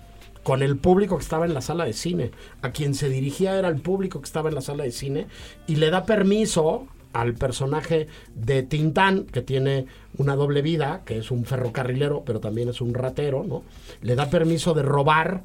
con 0.44 0.62
el 0.62 0.76
público 0.76 1.16
que 1.16 1.22
estaba 1.22 1.46
en 1.46 1.54
la 1.54 1.62
sala 1.62 1.84
de 1.84 1.94
cine. 1.94 2.30
A 2.62 2.70
quien 2.70 2.94
se 2.94 3.08
dirigía 3.08 3.58
era 3.58 3.68
el 3.68 3.80
público 3.80 4.20
que 4.20 4.26
estaba 4.26 4.50
en 4.50 4.54
la 4.54 4.60
sala 4.60 4.84
de 4.84 4.92
cine 4.92 5.26
y 5.66 5.76
le 5.76 5.90
da 5.90 6.04
permiso 6.04 6.86
al 7.14 7.34
personaje 7.34 8.08
de 8.34 8.62
Tintán, 8.62 9.24
que 9.24 9.40
tiene 9.40 9.86
una 10.18 10.36
doble 10.36 10.60
vida, 10.60 11.02
que 11.06 11.18
es 11.18 11.30
un 11.30 11.44
ferrocarrilero, 11.44 12.24
pero 12.26 12.40
también 12.40 12.68
es 12.68 12.80
un 12.80 12.92
ratero, 12.92 13.44
¿no? 13.44 13.62
Le 14.02 14.16
da 14.16 14.28
permiso 14.28 14.74
de 14.74 14.82
robar 14.82 15.42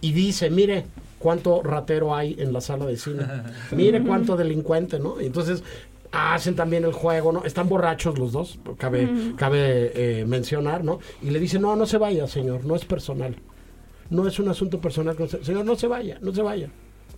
y 0.00 0.12
dice, 0.12 0.50
mire 0.50 0.84
cuánto 1.18 1.62
ratero 1.62 2.14
hay 2.14 2.36
en 2.38 2.52
la 2.52 2.60
sala 2.60 2.86
de 2.86 2.96
cine, 2.96 3.24
mire 3.72 4.02
cuánto 4.02 4.36
delincuente, 4.36 4.98
¿no? 4.98 5.20
Y 5.20 5.26
entonces 5.26 5.64
hacen 6.12 6.54
también 6.54 6.84
el 6.84 6.92
juego, 6.92 7.32
¿no? 7.32 7.44
Están 7.44 7.68
borrachos 7.68 8.18
los 8.18 8.32
dos, 8.32 8.58
cabe, 8.76 9.08
cabe 9.36 10.20
eh, 10.20 10.24
mencionar, 10.26 10.84
¿no? 10.84 11.00
Y 11.22 11.30
le 11.30 11.40
dice, 11.40 11.58
no, 11.58 11.76
no 11.76 11.86
se 11.86 11.96
vaya, 11.96 12.26
señor, 12.26 12.64
no 12.64 12.76
es 12.76 12.84
personal. 12.84 13.36
No 14.10 14.28
es 14.28 14.38
un 14.38 14.48
asunto 14.48 14.80
personal. 14.80 15.16
Señor, 15.42 15.64
no 15.64 15.74
se 15.74 15.88
vaya, 15.88 16.18
no 16.20 16.32
se 16.32 16.42
vaya. 16.42 16.70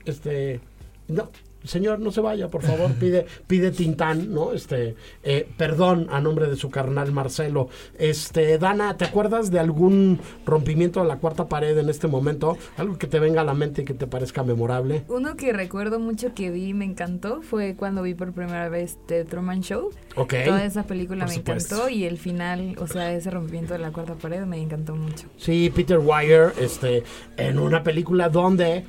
Este, 0.06 0.60
no, 1.08 1.28
señor, 1.64 1.98
no 2.00 2.10
se 2.10 2.20
vaya, 2.20 2.48
por 2.48 2.62
favor, 2.62 2.92
pide, 2.94 3.26
pide 3.46 3.70
Tintán, 3.70 4.32
¿no? 4.32 4.52
Este, 4.52 4.94
eh, 5.22 5.48
perdón 5.56 6.06
a 6.10 6.20
nombre 6.20 6.46
de 6.48 6.56
su 6.56 6.70
carnal 6.70 7.12
Marcelo. 7.12 7.68
Este, 7.98 8.58
Dana, 8.58 8.96
¿te 8.96 9.04
acuerdas 9.04 9.50
de 9.50 9.58
algún 9.58 10.20
rompimiento 10.46 11.00
de 11.02 11.08
la 11.08 11.16
cuarta 11.16 11.48
pared 11.48 11.76
en 11.76 11.88
este 11.88 12.06
momento? 12.06 12.56
Algo 12.76 12.96
que 12.98 13.06
te 13.06 13.18
venga 13.18 13.40
a 13.40 13.44
la 13.44 13.54
mente 13.54 13.82
y 13.82 13.84
que 13.84 13.94
te 13.94 14.06
parezca 14.06 14.42
memorable. 14.42 15.04
Uno 15.08 15.36
que 15.36 15.52
recuerdo 15.52 15.98
mucho 16.00 16.34
que 16.34 16.50
vi 16.50 16.68
y 16.68 16.74
me 16.74 16.84
encantó 16.84 17.42
fue 17.42 17.74
cuando 17.76 18.02
vi 18.02 18.14
por 18.14 18.32
primera 18.32 18.68
vez 18.68 18.98
The 19.06 19.24
Truman 19.24 19.62
Show. 19.62 19.90
Ok. 20.16 20.34
Toda 20.44 20.64
esa 20.64 20.84
película 20.84 21.24
Por 21.24 21.30
me 21.30 21.34
supuesto. 21.36 21.74
encantó 21.74 21.90
y 21.90 22.04
el 22.04 22.18
final, 22.18 22.76
o 22.78 22.86
sea, 22.86 23.12
ese 23.12 23.30
rompimiento 23.30 23.72
de 23.74 23.80
la 23.80 23.90
cuarta 23.92 24.14
pared 24.14 24.42
me 24.44 24.60
encantó 24.60 24.94
mucho. 24.96 25.26
Sí, 25.36 25.72
Peter 25.74 25.98
Weir, 25.98 26.52
este, 26.58 27.02
en 27.36 27.58
una 27.58 27.82
película 27.82 28.28
donde, 28.28 28.84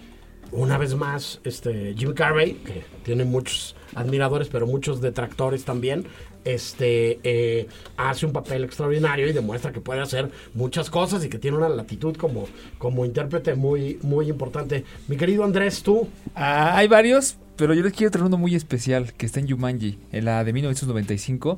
una 0.51 0.77
vez 0.77 0.95
más, 0.95 1.39
este, 1.43 1.93
Jim 1.97 2.13
Carrey, 2.13 2.53
que 2.53 2.83
tiene 3.03 3.25
muchos 3.25 3.75
admiradores, 3.95 4.47
pero 4.49 4.67
muchos 4.67 5.01
detractores 5.01 5.65
también, 5.65 6.05
este, 6.45 7.19
eh, 7.23 7.67
hace 7.97 8.25
un 8.25 8.31
papel 8.31 8.63
extraordinario 8.63 9.27
y 9.27 9.33
demuestra 9.33 9.71
que 9.71 9.81
puede 9.81 10.01
hacer 10.01 10.31
muchas 10.53 10.89
cosas 10.89 11.23
y 11.25 11.29
que 11.29 11.37
tiene 11.37 11.57
una 11.57 11.69
latitud 11.69 12.15
como, 12.15 12.47
como 12.77 13.05
intérprete 13.05 13.55
muy, 13.55 13.99
muy 14.01 14.29
importante. 14.29 14.85
Mi 15.07 15.17
querido 15.17 15.43
Andrés, 15.43 15.83
tú. 15.83 16.07
Ah, 16.35 16.77
hay 16.77 16.87
varios, 16.87 17.37
pero 17.59 17.73
yo 17.73 17.83
les 17.83 17.91
quiero 17.91 18.09
traer 18.09 18.25
uno 18.25 18.37
muy 18.37 18.55
especial 18.55 19.11
que 19.11 19.25
está 19.25 19.41
en 19.41 19.49
Jumanji, 19.49 19.99
en 20.13 20.23
la 20.23 20.45
de 20.45 20.53
1995. 20.53 21.57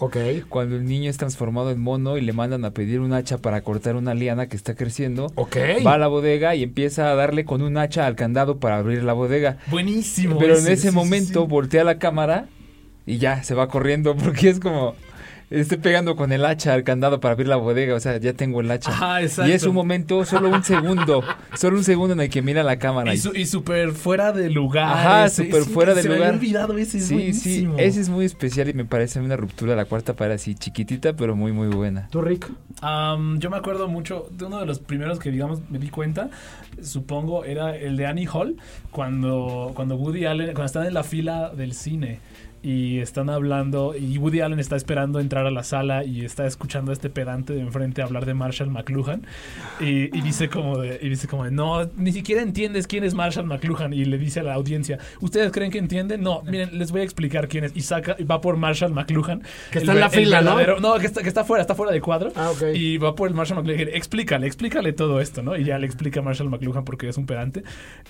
Cuando 0.50 0.75
el 0.75 0.86
niño 0.86 1.12
es 1.12 1.17
transformado 1.17 1.70
en 1.70 1.79
mono 1.79 2.17
y 2.17 2.22
le 2.22 2.34
mandan 2.34 2.65
a 2.65 2.72
pedir 2.72 3.01
un 3.01 3.13
hacha 3.13 3.38
para 3.38 3.62
cortar 3.62 3.96
una 3.96 4.15
liana 4.15 4.48
que 4.48 4.58
está 4.58 4.74
creciendo. 4.74 5.31
Va 5.86 5.93
a 5.93 5.98
la 6.00 6.08
bodega 6.08 6.55
y 6.55 6.63
empieza 6.63 7.12
a 7.12 7.15
darle 7.15 7.46
con 7.46 7.62
un 7.62 7.77
hacha 7.77 8.08
al 8.08 8.15
candado 8.15 8.60
para 8.60 8.77
abrir 8.77 9.03
la 9.03 9.13
bodega. 9.13 9.60
Buenísimo. 9.67 10.39
Pero 10.39 10.58
en 10.58 10.67
ese, 10.67 10.89
sí, 10.89 10.91
momento 10.91 11.43
sí. 11.43 11.48
voltea 11.48 11.84
la 11.84 12.00
cámara 12.00 12.48
y 13.05 13.20
ya 13.20 13.43
se 13.43 13.53
va 13.53 13.67
corriendo 13.67 14.15
porque 14.24 14.50
es 14.50 14.60
como 14.60 14.96
estoy 15.51 15.77
pegando 15.77 16.15
con 16.15 16.31
el 16.31 16.43
hacha 16.46 16.74
al 16.74 16.84
candado 16.84 17.20
para 17.20 17.34
abrir 17.34 17.48
la 17.48 17.58
bodega, 17.58 17.93
o 17.96 18.00
sea, 18.00 18.17
ya 18.17 18.34
tengo 18.34 18.62
el 18.62 18.72
hacha. 18.72 18.89
Ajá, 18.91 19.22
exacto. 19.22 19.51
Y 19.51 19.53
es 19.53 19.63
un 19.63 19.75
momento, 19.75 20.25
solo 20.25 20.50
un 20.50 20.63
segundo, 20.63 21.24
solo 21.55 21.77
un 21.77 21.84
segundo 21.84 22.13
en 22.13 22.22
el 22.22 22.29
que 22.29 22.41
mira 22.41 22.63
la 22.63 22.77
cámara. 22.79 23.13
Y, 23.13 23.17
su- 23.17 23.36
y 23.36 23.46
súper 23.46 23.91
fuera 23.91 24.31
de 24.31 24.50
lugar. 24.50 24.91
Ajá, 24.91 25.29
súper 25.29 25.63
sí, 25.63 25.70
fuera 25.70 25.93
se 25.93 26.03
de 26.03 26.10
me 26.10 26.15
lugar. 26.15 26.29
había 26.29 26.39
olvidado 26.39 26.77
ese, 26.77 26.98
es 26.98 27.03
sí, 27.05 27.10
sí, 27.10 27.13
buenísimo. 27.13 27.75
ese 27.77 28.01
es 28.01 28.10
muy 28.10 28.25
especial 28.25 28.70
y 28.70 28.74
me 28.74 28.86
parece 28.86 29.20
una 29.20 29.36
ruptura 29.36 29.72
de 29.72 29.77
la 29.77 29.86
cuarta 29.86 30.15
pared 30.15 30.34
así 30.36 30.55
chiquitita, 30.55 31.13
pero 31.13 31.36
muy 31.36 31.51
muy 31.51 31.67
buena. 31.67 32.08
¿Tú, 32.12 32.22
Rick? 32.22 32.50
Am, 32.81 33.38
yo 33.39 33.50
me 33.50 33.58
acuerdo 33.58 33.88
mucho 33.88 34.27
de 34.31 34.46
uno 34.46 34.60
de 34.60 34.65
los 34.65 34.79
primeros 34.79 35.20
que, 35.20 35.31
digamos, 35.31 35.60
me 35.70 35.77
di 35.79 35.89
cuenta, 35.89 36.29
supongo, 36.81 37.43
era 37.46 37.75
el 37.75 37.98
de 37.98 38.05
Annie 38.08 38.27
Hall, 38.31 38.55
cuando, 38.91 39.72
cuando 39.75 39.96
Woody 39.96 40.25
Allen, 40.25 40.48
cuando 40.48 40.65
están 40.65 40.86
en 40.86 40.93
la 40.93 41.03
fila 41.03 41.50
del 41.50 41.74
cine 41.74 42.20
y 42.63 42.99
están 42.99 43.29
hablando, 43.29 43.95
y 43.95 44.17
Woody 44.17 44.41
Allen 44.41 44.59
está 44.59 44.75
esperando 44.75 45.19
entrar 45.19 45.45
a 45.45 45.51
la 45.51 45.63
sala 45.63 46.03
y 46.03 46.23
está 46.25 46.45
escuchando 46.45 46.91
a 46.91 46.93
este 46.93 47.09
pedante 47.09 47.53
de 47.53 47.61
enfrente 47.61 48.01
hablar 48.01 48.25
de 48.25 48.33
Marshall 48.33 48.69
McLuhan 48.69 49.23
y, 49.79 50.15
y 50.15 50.21
dice 50.21 50.49
como 50.49 50.77
de, 50.77 50.99
y 51.01 51.09
dice 51.09 51.27
como 51.27 51.45
de, 51.45 51.51
no, 51.51 51.89
ni 51.97 52.11
siquiera 52.11 52.41
entiendes 52.41 52.87
quién 52.87 53.03
es 53.03 53.13
Marshall 53.13 53.45
McLuhan 53.45 53.93
y 53.93 54.05
le 54.05 54.17
dice 54.17 54.41
a 54.41 54.43
la 54.43 54.53
audiencia, 54.53 54.99
¿ustedes 55.21 55.51
creen 55.51 55.71
que 55.71 55.79
entienden? 55.79 56.21
No, 56.21 56.43
miren, 56.43 56.77
les 56.77 56.91
voy 56.91 57.01
a 57.01 57.03
explicar 57.03 57.47
quién 57.47 57.63
es 57.63 57.71
y 57.75 57.81
saca, 57.81 58.15
y 58.19 58.23
va 58.23 58.41
por 58.41 58.57
Marshall 58.57 58.93
McLuhan. 58.93 59.41
Que 59.71 59.79
el 59.79 59.83
está 59.83 59.93
en 59.93 59.99
la 59.99 60.09
fila, 60.09 60.41
¿no? 60.41 60.79
no, 60.79 60.99
que 60.99 61.07
está, 61.07 61.21
que 61.21 61.27
está 61.27 61.43
fuera, 61.43 61.61
está 61.61 61.75
fuera 61.75 61.91
de 61.91 62.01
cuadro. 62.01 62.31
Ah, 62.35 62.51
ok. 62.51 62.75
Y 62.75 62.97
va 62.97 63.15
por 63.15 63.27
el 63.27 63.33
Marshall 63.33 63.63
McLuhan. 63.63 63.89
Explícale, 63.93 64.45
explícale 64.47 64.93
todo 64.93 65.19
esto, 65.19 65.41
¿no? 65.41 65.55
Y 65.57 65.63
ya 65.63 65.77
le 65.79 65.85
explica 65.85 66.19
a 66.19 66.23
Marshall 66.23 66.49
McLuhan 66.49 66.85
porque 66.85 67.09
es 67.09 67.17
un 67.17 67.25
pedante. 67.25 67.63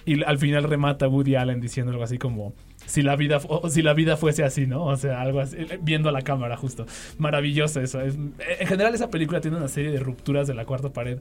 Y 0.05 0.24
al 0.24 0.38
final 0.38 0.63
remata 0.63 1.08
Woody 1.08 1.36
Allen 1.36 1.62
diciendo 1.62 1.91
algo 1.91 2.03
así 2.03 2.17
como 2.17 2.53
si 2.92 3.02
la 3.04 3.16
vida 3.16 3.40
o 3.48 3.70
si 3.70 3.82
la 3.82 3.94
vida 3.94 4.18
fuese 4.18 4.44
así, 4.44 4.68
¿no? 4.68 4.84
O 4.84 4.98
sea, 4.98 5.22
algo 5.22 5.40
así, 5.40 5.56
eh, 5.58 5.80
viendo 5.82 6.10
a 6.10 6.12
la 6.12 6.24
cámara 6.24 6.58
justo. 6.58 6.86
Maravilloso 7.18 7.80
eso. 7.80 8.02
Es- 8.02 8.16
en 8.16 8.68
general 8.68 8.94
esa 8.94 9.10
película 9.10 9.40
tiene 9.40 9.56
una 9.56 9.70
serie 9.70 9.92
de 9.92 10.00
rupturas 10.00 10.46
de 10.46 10.54
la 10.54 10.66
cuarta 10.66 10.90
pared 10.92 11.18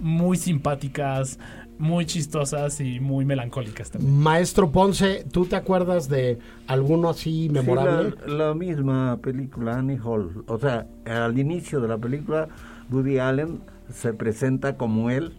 muy 0.00 0.36
simpáticas, 0.36 1.38
muy 1.78 2.04
chistosas 2.04 2.78
y 2.80 3.00
muy 3.00 3.24
melancólicas 3.24 3.90
también. 3.90 4.18
Maestro 4.18 4.70
Ponce, 4.70 5.24
¿tú 5.32 5.46
te 5.46 5.56
acuerdas 5.56 6.10
de 6.10 6.38
alguno 6.66 7.08
así 7.08 7.48
memorable? 7.50 8.10
Sí, 8.10 8.16
la, 8.26 8.48
la 8.48 8.54
misma 8.54 9.16
película, 9.22 9.78
Annie 9.78 9.98
Hall. 10.04 10.44
O 10.46 10.58
sea, 10.58 10.86
al 11.06 11.38
inicio 11.38 11.80
de 11.80 11.88
la 11.88 11.96
película, 11.96 12.48
Woody 12.90 13.18
Allen 13.18 13.60
se 13.90 14.12
presenta 14.12 14.76
como 14.76 15.08
él, 15.08 15.32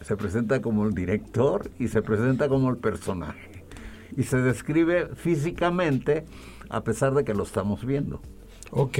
se 0.00 0.16
presenta 0.16 0.60
como 0.60 0.84
el 0.84 0.94
director 0.94 1.70
y 1.78 1.88
se 1.88 2.02
presenta 2.02 2.48
como 2.48 2.70
el 2.70 2.76
personaje. 2.78 3.47
Y 4.16 4.24
se 4.24 4.38
describe 4.38 5.08
físicamente 5.14 6.24
a 6.70 6.82
pesar 6.84 7.14
de 7.14 7.24
que 7.24 7.34
lo 7.34 7.42
estamos 7.42 7.84
viendo. 7.84 8.20
Ok. 8.70 8.98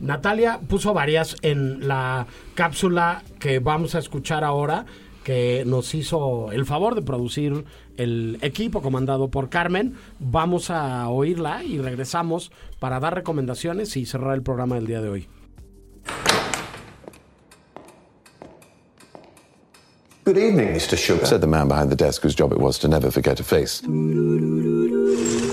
Natalia 0.00 0.60
puso 0.68 0.94
varias 0.94 1.36
en 1.42 1.88
la 1.88 2.26
cápsula 2.54 3.22
que 3.40 3.58
vamos 3.58 3.94
a 3.94 3.98
escuchar 3.98 4.44
ahora, 4.44 4.86
que 5.24 5.64
nos 5.66 5.94
hizo 5.94 6.52
el 6.52 6.64
favor 6.64 6.94
de 6.94 7.02
producir 7.02 7.64
el 7.96 8.38
equipo 8.40 8.80
comandado 8.80 9.28
por 9.28 9.48
Carmen. 9.48 9.94
Vamos 10.20 10.70
a 10.70 11.08
oírla 11.08 11.64
y 11.64 11.78
regresamos 11.78 12.52
para 12.78 13.00
dar 13.00 13.14
recomendaciones 13.14 13.96
y 13.96 14.06
cerrar 14.06 14.34
el 14.34 14.42
programa 14.42 14.76
del 14.76 14.86
día 14.86 15.02
de 15.02 15.08
hoy. 15.08 15.28
Good 20.28 20.36
evening, 20.36 20.74
Mr. 20.74 20.98
Sugar. 20.98 21.24
Said 21.24 21.40
the 21.40 21.46
man 21.46 21.68
behind 21.68 21.90
the 21.90 21.96
desk 21.96 22.20
whose 22.20 22.34
job 22.34 22.52
it 22.52 22.58
was 22.58 22.78
to 22.80 22.88
never 22.88 23.10
forget 23.10 23.40
a 23.40 23.42
face. 23.42 23.80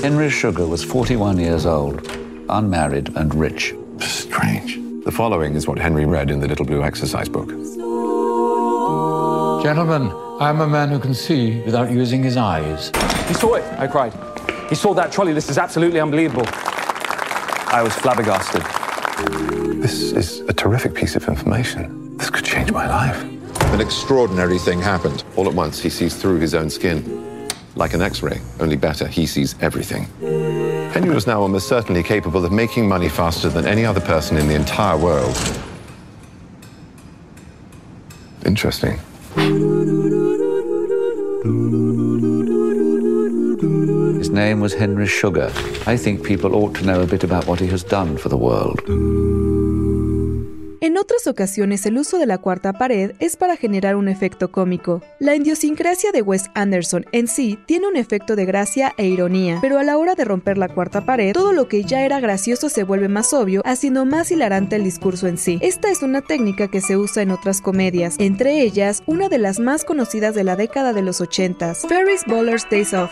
Henry 0.04 0.30
Sugar 0.30 0.68
was 0.68 0.84
41 0.84 1.40
years 1.40 1.66
old, 1.66 2.06
unmarried 2.50 3.16
and 3.16 3.34
rich. 3.34 3.74
Strange. 4.02 4.76
The 5.06 5.14
following 5.14 5.56
is 5.56 5.66
what 5.66 5.80
Henry 5.80 6.06
read 6.06 6.30
in 6.30 6.42
the 6.42 6.48
little 6.50 6.66
blue 6.66 6.84
exercise 6.84 7.30
book. 7.30 7.48
Gentlemen, 9.64 10.12
I'm 10.42 10.60
a 10.60 10.68
man 10.68 10.90
who 10.90 11.00
can 11.00 11.14
see 11.14 11.62
without 11.62 11.90
using 11.90 12.22
his 12.22 12.36
eyes. 12.36 12.92
He 13.30 13.34
saw 13.34 13.54
it, 13.54 13.64
I 13.80 13.88
cried. 13.88 14.12
He 14.68 14.76
saw 14.76 14.94
that 14.96 15.10
trolley. 15.10 15.32
This 15.32 15.50
is 15.50 15.58
absolutely 15.58 16.02
unbelievable. 16.02 16.44
I 16.48 17.82
was 17.82 17.94
flabbergasted. 17.96 18.62
This 19.82 20.12
is 20.12 20.42
a 20.50 20.54
terrific 20.54 20.94
piece 20.94 21.16
of 21.16 21.26
information. 21.30 22.18
This 22.18 22.30
could 22.30 22.44
change 22.44 22.74
my 22.74 22.90
life. 22.90 23.35
An 23.76 23.82
extraordinary 23.82 24.58
thing 24.58 24.80
happened. 24.80 25.26
All 25.36 25.50
at 25.50 25.54
once, 25.54 25.82
he 25.82 25.90
sees 25.90 26.16
through 26.16 26.40
his 26.40 26.56
own 26.56 26.70
skin. 26.70 27.50
Like 27.76 27.94
an 27.94 28.02
x 28.02 28.24
ray, 28.24 28.40
only 28.62 28.78
better, 28.78 29.06
he 29.06 29.26
sees 29.26 29.54
everything. 29.60 30.06
Henry 30.94 31.14
was 31.14 31.28
now 31.28 31.42
almost 31.42 31.68
certainly 31.68 32.02
capable 32.02 32.46
of 32.46 32.54
making 32.54 32.88
money 32.88 33.10
faster 33.10 33.50
than 33.50 33.68
any 33.68 33.84
other 33.84 34.00
person 34.00 34.38
in 34.38 34.48
the 34.48 34.56
entire 34.56 34.98
world. 34.98 35.36
Interesting. 38.46 38.98
His 44.18 44.30
name 44.30 44.62
was 44.62 44.74
Henry 44.74 45.08
Sugar. 45.08 45.52
I 45.86 45.98
think 45.98 46.24
people 46.24 46.56
ought 46.56 46.76
to 46.76 46.86
know 46.86 47.02
a 47.02 47.06
bit 47.06 47.26
about 47.26 47.46
what 47.46 47.60
he 47.60 47.68
has 47.68 47.84
done 47.84 48.16
for 48.16 48.30
the 48.30 48.38
world. 48.38 48.80
En 50.96 51.02
otras 51.02 51.28
ocasiones 51.28 51.86
el 51.86 51.98
uso 51.98 52.20
de 52.20 52.26
la 52.26 52.38
cuarta 52.38 52.72
pared 52.72 53.16
es 53.20 53.36
para 53.36 53.58
generar 53.58 53.98
un 53.98 54.08
efecto 54.08 54.50
cómico. 54.50 55.02
La 55.20 55.36
idiosincrasia 55.36 56.14
de 56.14 56.22
Wes 56.22 56.50
Anderson 56.54 57.06
en 57.12 57.28
sí 57.28 57.60
tiene 57.66 57.90
un 57.90 57.98
efecto 57.98 58.38
de 58.38 58.46
gracia 58.46 58.94
e 58.96 59.06
ironía, 59.06 59.58
pero 59.60 59.78
a 59.78 59.84
la 59.84 59.98
hora 59.98 60.16
de 60.16 60.24
romper 60.24 60.58
la 60.58 60.70
cuarta 60.70 61.06
pared, 61.06 61.34
todo 61.34 61.52
lo 61.52 61.68
que 61.68 61.84
ya 61.84 62.06
era 62.06 62.22
gracioso 62.22 62.70
se 62.70 62.84
vuelve 62.84 63.10
más 63.10 63.34
obvio, 63.34 63.62
haciendo 63.66 64.06
más 64.06 64.32
hilarante 64.32 64.78
el 64.78 64.86
discurso 64.86 65.28
en 65.28 65.38
sí. 65.38 65.60
Esta 65.62 65.92
es 65.92 66.02
una 66.02 66.22
técnica 66.22 66.70
que 66.70 66.80
se 66.80 66.96
usa 66.96 67.24
en 67.24 67.32
otras 67.32 67.60
comedias, 67.60 68.16
entre 68.18 68.62
ellas 68.62 69.04
una 69.06 69.28
de 69.28 69.40
las 69.40 69.60
más 69.60 69.84
conocidas 69.84 70.34
de 70.34 70.46
la 70.46 70.56
década 70.56 70.94
de 70.94 71.02
los 71.02 71.20
80s, 71.20 71.90
Ferris 71.90 72.24
Bueller's 72.26 72.66
Days 72.72 72.94
Off. 72.94 73.12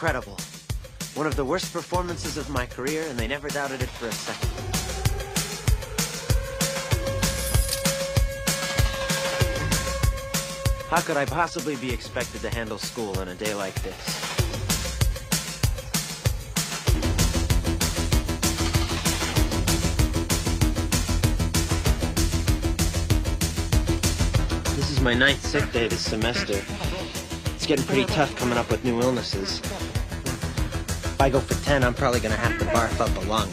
Incredible. 0.00 0.38
One 1.14 1.26
of 1.26 1.34
the 1.34 1.44
worst 1.44 1.72
performances 1.72 2.36
of 2.36 2.48
my 2.48 2.66
career, 2.66 3.04
and 3.08 3.18
they 3.18 3.26
never 3.26 3.48
doubted 3.48 3.82
it 3.82 3.88
for 3.88 4.06
a 4.06 4.12
second. 4.12 4.48
How 10.88 11.00
could 11.00 11.16
I 11.16 11.24
possibly 11.24 11.74
be 11.74 11.92
expected 11.92 12.42
to 12.42 12.48
handle 12.48 12.78
school 12.78 13.18
on 13.18 13.26
a 13.26 13.34
day 13.34 13.54
like 13.54 13.74
this? 13.82 13.96
This 24.76 24.90
is 24.92 25.00
my 25.00 25.14
ninth 25.14 25.44
sick 25.44 25.72
day 25.72 25.88
this 25.88 26.02
semester. 26.02 26.87
Getting 27.68 27.84
pretty 27.84 28.06
tough 28.06 28.34
coming 28.34 28.56
up 28.56 28.70
with 28.70 28.82
new 28.82 28.98
illnesses. 29.02 29.58
If 29.58 31.20
I 31.20 31.28
go 31.28 31.38
for 31.38 31.52
10, 31.66 31.84
I'm 31.84 31.92
probably 31.92 32.18
gonna 32.18 32.34
have 32.34 32.58
to 32.60 32.64
barf 32.64 32.98
up 32.98 33.14
a 33.22 33.28
lung. 33.28 33.50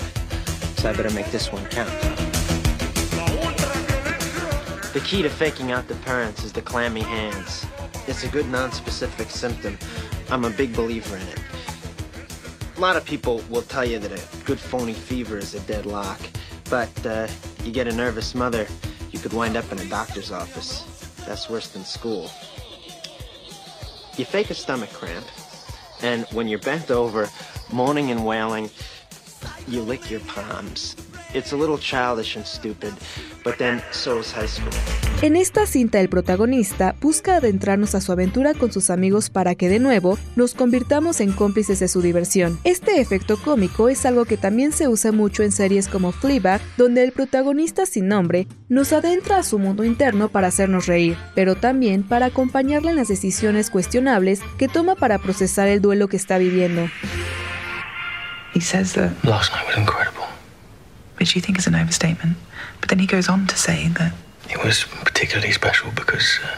So 0.77 0.89
I 0.89 0.93
better 0.93 1.13
make 1.13 1.29
this 1.31 1.51
one 1.51 1.65
count. 1.65 1.91
The 4.93 5.01
key 5.03 5.21
to 5.21 5.29
faking 5.29 5.73
out 5.73 5.89
the 5.89 5.95
parents 5.95 6.45
is 6.45 6.53
the 6.53 6.61
clammy 6.61 7.01
hands. 7.01 7.65
It's 8.07 8.23
a 8.23 8.29
good 8.29 8.47
non-specific 8.47 9.29
symptom. 9.29 9.77
I'm 10.29 10.45
a 10.45 10.49
big 10.49 10.73
believer 10.73 11.17
in 11.17 11.27
it. 11.27 11.41
A 12.77 12.79
lot 12.79 12.95
of 12.95 13.03
people 13.03 13.43
will 13.49 13.63
tell 13.63 13.83
you 13.83 13.99
that 13.99 14.13
a 14.13 14.45
good 14.45 14.61
phony 14.61 14.93
fever 14.93 15.37
is 15.37 15.55
a 15.55 15.59
deadlock, 15.59 16.21
but 16.69 17.05
uh, 17.05 17.27
you 17.65 17.73
get 17.73 17.85
a 17.85 17.93
nervous 17.93 18.33
mother, 18.33 18.65
you 19.11 19.19
could 19.19 19.33
wind 19.33 19.57
up 19.57 19.69
in 19.73 19.79
a 19.79 19.85
doctor's 19.89 20.31
office. 20.31 20.85
That's 21.27 21.49
worse 21.49 21.67
than 21.67 21.83
school. 21.83 22.31
You 24.17 24.23
fake 24.23 24.49
a 24.49 24.53
stomach 24.53 24.93
cramp, 24.93 25.25
and 26.01 26.25
when 26.31 26.47
you're 26.47 26.59
bent 26.59 26.89
over, 26.89 27.29
moaning 27.71 28.11
and 28.11 28.25
wailing, 28.25 28.69
you 29.67 29.81
lick 29.81 30.09
your 30.09 30.21
palms. 30.21 30.95
It's 31.33 31.51
a 31.51 31.57
little 31.57 31.77
childish 31.77 32.37
and 32.37 32.45
stupid, 32.45 32.93
but 33.43 33.57
then 33.57 33.83
so 33.91 34.19
is 34.19 34.31
high 34.31 34.45
school. 34.45 35.04
En 35.21 35.37
esta 35.37 35.65
cinta 35.65 36.01
el 36.01 36.09
protagonista 36.09 36.93
busca 37.01 37.37
adentrarnos 37.37 37.95
a 37.95 38.01
su 38.01 38.11
aventura 38.11 38.53
con 38.53 38.71
sus 38.71 38.89
amigos 38.89 39.29
para 39.29 39.55
que 39.55 39.69
de 39.69 39.79
nuevo 39.79 40.19
nos 40.35 40.53
convirtamos 40.53 41.21
en 41.21 41.31
cómplices 41.31 41.79
de 41.79 41.87
su 41.87 42.01
diversión. 42.01 42.59
Este 42.65 42.99
efecto 42.99 43.37
cómico 43.37 43.87
es 43.87 44.05
algo 44.05 44.25
que 44.25 44.35
también 44.35 44.73
se 44.73 44.89
usa 44.89 45.13
mucho 45.13 45.41
en 45.41 45.53
series 45.53 45.87
como 45.87 46.11
Fleabag, 46.11 46.61
donde 46.77 47.03
el 47.03 47.13
protagonista 47.13 47.85
sin 47.85 48.09
nombre 48.09 48.47
nos 48.67 48.91
adentra 48.91 49.37
a 49.37 49.43
su 49.43 49.57
mundo 49.57 49.85
interno 49.85 50.27
para 50.29 50.47
hacernos 50.47 50.85
reír, 50.85 51.17
pero 51.33 51.55
también 51.55 52.03
para 52.03 52.27
acompañarle 52.27 52.89
en 52.91 52.97
las 52.97 53.07
decisiones 53.07 53.69
cuestionables 53.69 54.41
que 54.57 54.67
toma 54.67 54.95
para 54.95 55.17
procesar 55.17 55.69
el 55.69 55.81
duelo 55.81 56.09
que 56.09 56.17
está 56.17 56.37
viviendo. 56.37 56.89
He 58.53 58.61
says 58.61 58.93
that 58.93 59.11
Last 59.23 59.53
night 59.53 59.65
was 59.67 59.77
incredible. 59.77 60.25
which 61.19 61.35
you 61.35 61.41
think 61.41 61.57
is 61.57 61.67
an 61.67 61.75
overstatement. 61.75 62.37
But 62.81 62.89
then 62.89 62.99
he 62.99 63.07
goes 63.07 63.29
on 63.29 63.47
to 63.47 63.55
say 63.55 63.87
that 63.97 64.11
It 64.49 64.63
was 64.63 64.83
particularly 65.03 65.51
special 65.51 65.91
because 65.91 66.39
uh, 66.43 66.57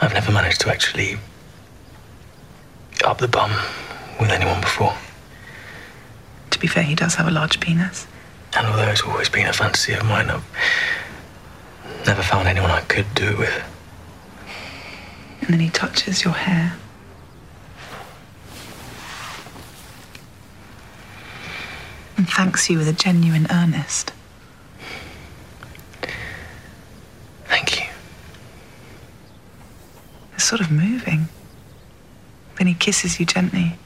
I've 0.00 0.12
never 0.12 0.32
managed 0.32 0.60
to 0.62 0.70
actually 0.70 1.18
up 3.04 3.18
the 3.18 3.28
bum 3.28 3.50
with 4.20 4.30
anyone 4.30 4.60
before. 4.60 4.94
to 6.50 6.58
be 6.58 6.66
fair, 6.66 6.82
he 6.82 6.94
does 6.94 7.14
have 7.14 7.26
a 7.26 7.30
large 7.30 7.60
penis. 7.60 8.06
And 8.56 8.66
although 8.66 8.88
it's 8.88 9.02
always 9.02 9.28
been 9.28 9.46
a 9.46 9.52
fantasy 9.52 9.92
of 9.94 10.04
mine, 10.04 10.28
I've 10.28 10.44
never 12.06 12.22
found 12.22 12.48
anyone 12.48 12.70
I 12.70 12.80
could 12.82 13.06
do 13.14 13.28
it 13.28 13.38
with. 13.38 13.64
And 15.42 15.50
then 15.50 15.60
he 15.60 15.70
touches 15.70 16.24
your 16.24 16.34
hair. 16.34 16.76
And 22.16 22.28
thanks 22.28 22.68
you 22.68 22.76
with 22.78 22.88
a 22.88 22.92
genuine 22.92 23.46
earnest. 23.50 24.12
Thank 27.46 27.80
you. 27.80 27.86
It's 30.34 30.39
sort 30.50 30.60
of 30.60 30.72
moving. 30.72 31.28
Then 32.58 32.66
he 32.66 32.74
kisses 32.74 33.20
you 33.20 33.24
gently. 33.24 33.76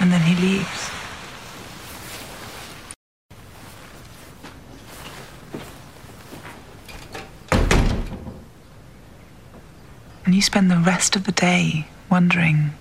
And 0.00 0.10
then 0.10 0.20
he 0.22 0.34
leaves. 0.44 0.90
And 10.24 10.34
you 10.34 10.42
spend 10.42 10.68
the 10.68 10.78
rest 10.78 11.14
of 11.14 11.22
the 11.26 11.32
day 11.32 11.86
wondering 12.10 12.72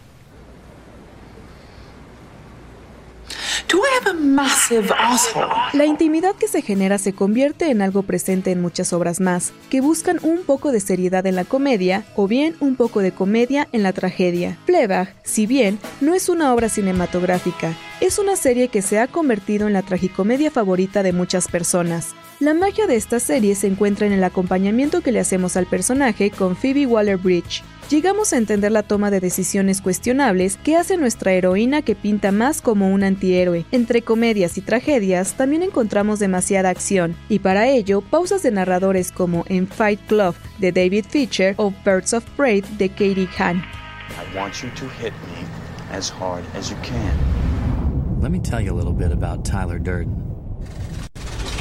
La 5.73 5.85
intimidad 5.85 6.35
que 6.35 6.47
se 6.47 6.61
genera 6.61 6.97
se 6.97 7.13
convierte 7.13 7.71
en 7.71 7.81
algo 7.81 8.03
presente 8.03 8.51
en 8.51 8.61
muchas 8.61 8.93
obras 8.93 9.19
más, 9.19 9.51
que 9.69 9.81
buscan 9.81 10.19
un 10.21 10.43
poco 10.43 10.71
de 10.71 10.79
seriedad 10.79 11.25
en 11.25 11.35
la 11.35 11.43
comedia 11.43 12.05
o 12.15 12.27
bien 12.27 12.55
un 12.59 12.75
poco 12.75 12.99
de 12.99 13.11
comedia 13.11 13.67
en 13.71 13.83
la 13.83 13.93
tragedia. 13.93 14.57
Fleabag, 14.65 15.15
si 15.23 15.47
bien 15.47 15.79
no 16.01 16.13
es 16.13 16.29
una 16.29 16.53
obra 16.53 16.69
cinematográfica, 16.69 17.73
es 17.99 18.19
una 18.19 18.35
serie 18.35 18.67
que 18.67 18.81
se 18.81 18.99
ha 18.99 19.07
convertido 19.07 19.67
en 19.67 19.73
la 19.73 19.81
tragicomedia 19.81 20.51
favorita 20.51 21.01
de 21.01 21.13
muchas 21.13 21.47
personas. 21.47 22.13
La 22.39 22.53
magia 22.53 22.85
de 22.85 22.95
esta 22.95 23.19
serie 23.19 23.55
se 23.55 23.65
encuentra 23.65 24.05
en 24.05 24.13
el 24.13 24.23
acompañamiento 24.23 25.01
que 25.01 25.11
le 25.11 25.19
hacemos 25.19 25.57
al 25.57 25.65
personaje 25.65 26.29
con 26.29 26.55
Phoebe 26.55 26.85
Waller-Bridge. 26.85 27.63
Llegamos 27.89 28.31
a 28.31 28.37
entender 28.37 28.71
la 28.71 28.83
toma 28.83 29.09
de 29.09 29.19
decisiones 29.19 29.81
cuestionables 29.81 30.57
que 30.57 30.75
hace 30.75 30.97
nuestra 30.97 31.33
heroína 31.33 31.81
que 31.81 31.95
pinta 31.95 32.31
más 32.31 32.61
como 32.61 32.91
un 32.91 33.03
antihéroe. 33.03 33.65
Entre 33.71 34.03
comedias 34.03 34.59
y 34.59 34.61
tragedias 34.61 35.33
también 35.33 35.63
encontramos 35.63 36.19
demasiada 36.19 36.69
acción, 36.69 37.15
y 37.27 37.39
para 37.39 37.69
ello 37.69 38.01
pausas 38.01 38.43
de 38.43 38.51
narradores 38.51 39.11
como 39.11 39.43
en 39.47 39.67
Fight 39.67 39.99
Club 40.07 40.35
de 40.59 40.71
David 40.71 41.05
Fincher 41.09 41.55
o 41.57 41.73
Birds 41.83 42.13
of 42.13 42.23
Prey 42.35 42.61
de 42.77 42.89
Katie 42.89 43.29
Han. 43.39 43.57
I 43.57 44.37
want 44.37 44.61
you 44.61 44.69
to 44.75 44.85
hit 45.01 45.13
me 45.25 45.47
as 45.91 46.07
hard 46.07 46.43
as 46.55 46.69
you 46.69 46.77
can. 46.83 48.21
Let 48.21 48.29
me 48.29 48.39
tell 48.39 48.61
you 48.61 48.71
a 48.71 48.77
little 48.77 48.93
bit 48.93 49.11
about 49.11 49.43
Tyler 49.43 49.79
Durden. 49.79 50.26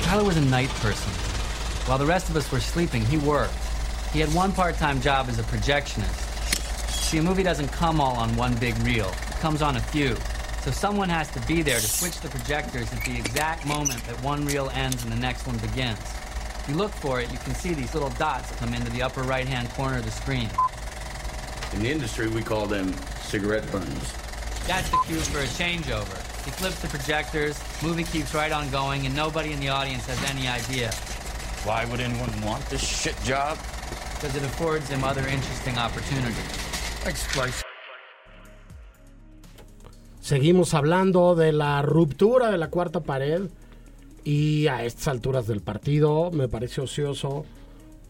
Tyler 0.07 0.23
was 0.23 0.37
a 0.37 0.41
night 0.41 0.69
person. 0.69 1.13
While 1.89 1.99
the 1.99 2.07
rest 2.07 2.29
of 2.31 2.37
us 2.37 2.53
were 2.53 2.61
sleeping, 2.61 3.05
he 3.05 3.19
worked. 3.19 3.53
He 4.13 4.21
had 4.21 4.33
one 4.33 4.53
part-time 4.53 5.01
job 5.01 5.27
as 5.29 5.41
a 5.41 5.43
projectionist. 5.43 6.15
See, 6.89 7.19
a 7.19 7.23
movie 7.25 7.43
doesn't 7.43 7.73
come 7.73 8.01
all 8.01 8.15
on 8.15 8.37
one 8.37 8.55
big 8.55 8.79
reel. 8.79 9.09
It 9.09 9.37
comes 9.41 9.63
on 9.63 9.75
a 9.75 9.81
few. 9.81 10.17
So 10.61 10.71
someone 10.71 11.09
has 11.09 11.29
to 11.33 11.41
be 11.49 11.61
there 11.61 11.81
to 11.81 11.87
switch 11.89 12.21
the 12.21 12.29
projectors 12.29 12.93
at 12.93 13.05
the 13.05 13.19
exact 13.19 13.67
moment 13.67 14.01
that 14.05 14.23
one 14.23 14.47
reel 14.47 14.71
ends 14.75 15.03
and 15.03 15.11
the 15.11 15.17
next 15.17 15.45
one 15.45 15.59
begins. 15.59 15.99
If 15.99 16.67
you 16.69 16.77
look 16.77 16.93
for 16.93 17.21
it, 17.21 17.29
you 17.33 17.39
can 17.39 17.57
see 17.57 17.75
these 17.75 17.93
little 17.93 18.11
dots 18.11 18.55
come 18.61 18.75
into 18.75 18.93
the 18.93 19.03
upper 19.03 19.23
right-hand 19.23 19.69
corner 19.71 19.99
of 19.99 20.05
the 20.05 20.13
screen. 20.13 20.49
In 21.73 21.81
the 21.83 21.91
industry, 21.91 22.29
we 22.29 22.43
call 22.43 22.67
them 22.67 22.95
cigarette 23.23 23.69
burns. 23.73 24.15
That's 24.69 24.89
the 24.89 24.99
cue 25.05 25.19
for 25.19 25.41
a 25.41 25.47
changeover. 25.47 26.36
He 26.47 26.53
flips 26.53 26.81
the 26.81 26.89
projectors, 26.89 27.61
movie 27.83 28.05
keeps 28.05 28.33
right 28.33 28.53
on 28.53 28.71
going, 28.71 29.05
and 29.05 29.15
nobody 29.17 29.53
in 29.53 29.59
the 29.59 29.69
audience 29.69 30.07
has 30.07 30.23
any 30.31 30.47
idea. 30.47 30.91
Why 31.65 31.85
would 31.91 32.01
anyone 32.01 32.31
want 32.47 32.65
this 32.71 32.81
shit 32.81 33.17
job? 33.25 33.59
Because 34.15 34.37
it 34.37 34.45
affords 34.45 34.89
him 34.89 35.03
other 35.03 35.27
interesting 35.27 35.77
opportunities. 35.77 36.67
Seguimos 40.21 40.75
hablando 40.75 41.37
de 41.37 41.53
la 41.53 41.83
ruptura 41.83 42.51
de 42.51 42.59
la 42.59 42.69
cuarta 42.69 43.01
pared 43.01 43.43
y 44.25 44.67
a 44.67 44.85
estas 44.85 45.07
alturas 45.09 45.47
del 45.47 45.61
partido 45.61 46.33
me 46.33 46.49
parece 46.49 46.81
ocioso 46.81 47.45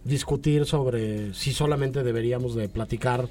discutir 0.05 0.64
sobre 0.64 1.35
si 1.35 1.53
solamente 1.53 2.03
deberíamos 2.03 2.55
de 2.55 2.70
platicar 2.70 3.29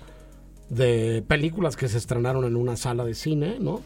de 0.70 1.24
películas 1.28 1.76
que 1.76 1.88
se 1.88 1.98
estrenaron 1.98 2.46
en 2.46 2.56
una 2.56 2.76
sala 2.76 3.04
de 3.06 3.16
cine, 3.16 3.58
¿no? 3.60 3.82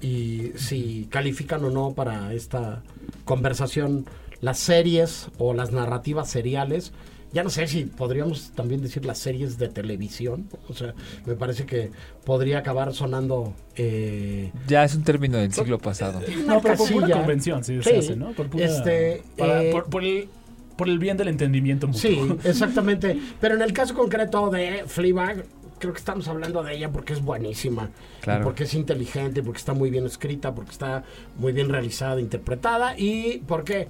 Y 0.00 0.52
si 0.56 1.06
califican 1.10 1.64
o 1.64 1.70
no 1.70 1.92
para 1.94 2.32
esta 2.32 2.82
conversación 3.24 4.06
las 4.40 4.58
series 4.58 5.28
o 5.38 5.54
las 5.54 5.72
narrativas 5.72 6.30
seriales. 6.30 6.92
Ya 7.30 7.42
no 7.44 7.50
sé 7.50 7.66
si 7.66 7.84
podríamos 7.84 8.52
también 8.54 8.80
decir 8.80 9.04
las 9.04 9.18
series 9.18 9.58
de 9.58 9.68
televisión. 9.68 10.48
O 10.70 10.72
sea, 10.72 10.94
me 11.26 11.34
parece 11.34 11.66
que 11.66 11.90
podría 12.24 12.58
acabar 12.60 12.94
sonando... 12.94 13.52
Eh, 13.76 14.50
Ya 14.66 14.82
es 14.84 14.94
un 14.94 15.02
término 15.04 15.36
del 15.36 15.52
siglo 15.52 15.78
pasado. 15.78 16.22
No, 16.46 16.62
pero 16.62 16.76
por 16.76 16.90
pura 16.90 17.10
convención, 17.10 17.62
sí, 17.64 17.76
Sí. 17.82 17.90
se 17.90 17.98
hace, 17.98 18.16
¿no? 18.16 18.32
Por, 18.32 18.48
pura- 18.48 18.64
Este, 18.64 19.22
para- 19.36 19.62
eh, 19.62 19.70
por, 19.72 19.90
por 19.90 20.04
el, 20.04 20.28
por 20.76 20.88
el 20.88 20.98
bien 20.98 21.18
del 21.18 21.28
entendimiento 21.28 21.86
mutuo. 21.86 22.00
Sí, 22.00 22.18
exactamente. 22.44 23.18
Pero 23.42 23.56
en 23.56 23.62
el 23.62 23.74
caso 23.74 23.92
concreto 23.94 24.48
de 24.48 24.84
Fleabag, 24.86 25.44
creo 25.78 25.92
que 25.92 25.98
estamos 25.98 26.28
hablando 26.28 26.62
de 26.62 26.74
ella 26.74 26.90
porque 26.90 27.12
es 27.12 27.22
buenísima. 27.22 27.90
Claro. 28.20 28.44
Porque 28.44 28.64
es 28.64 28.74
inteligente, 28.74 29.42
porque 29.42 29.58
está 29.58 29.74
muy 29.74 29.90
bien 29.90 30.06
escrita, 30.06 30.54
porque 30.54 30.72
está 30.72 31.04
muy 31.36 31.52
bien 31.52 31.68
realizada, 31.68 32.20
interpretada 32.20 32.98
y 32.98 33.42
porque 33.46 33.88